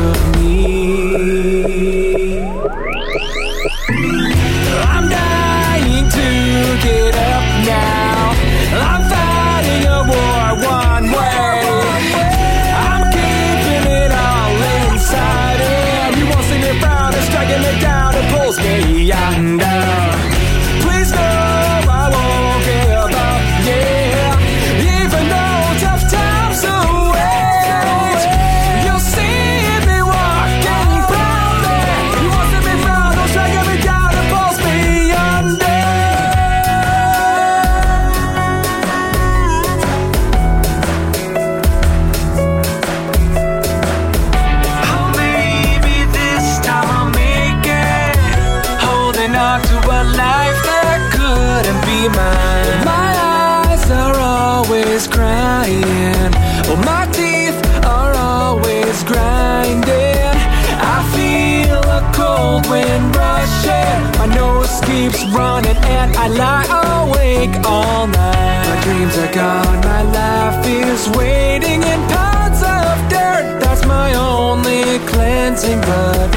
[64.97, 66.67] keeps running and I lie
[67.05, 68.63] awake all night.
[68.69, 73.61] My dreams are gone, my life is waiting in pounds of dirt.
[73.61, 76.29] That's my only cleansing, but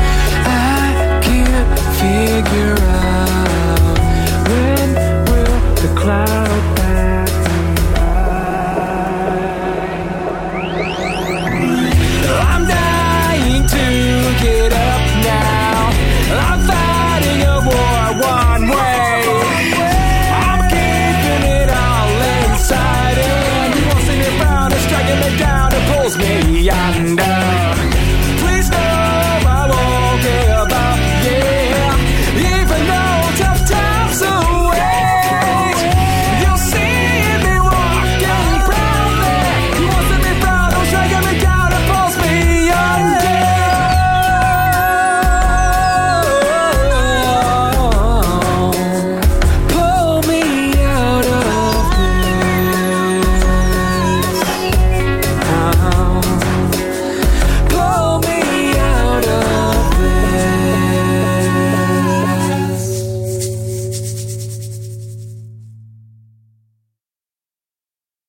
[0.46, 3.98] I can't figure out
[4.50, 4.90] when
[5.30, 6.79] will the clouds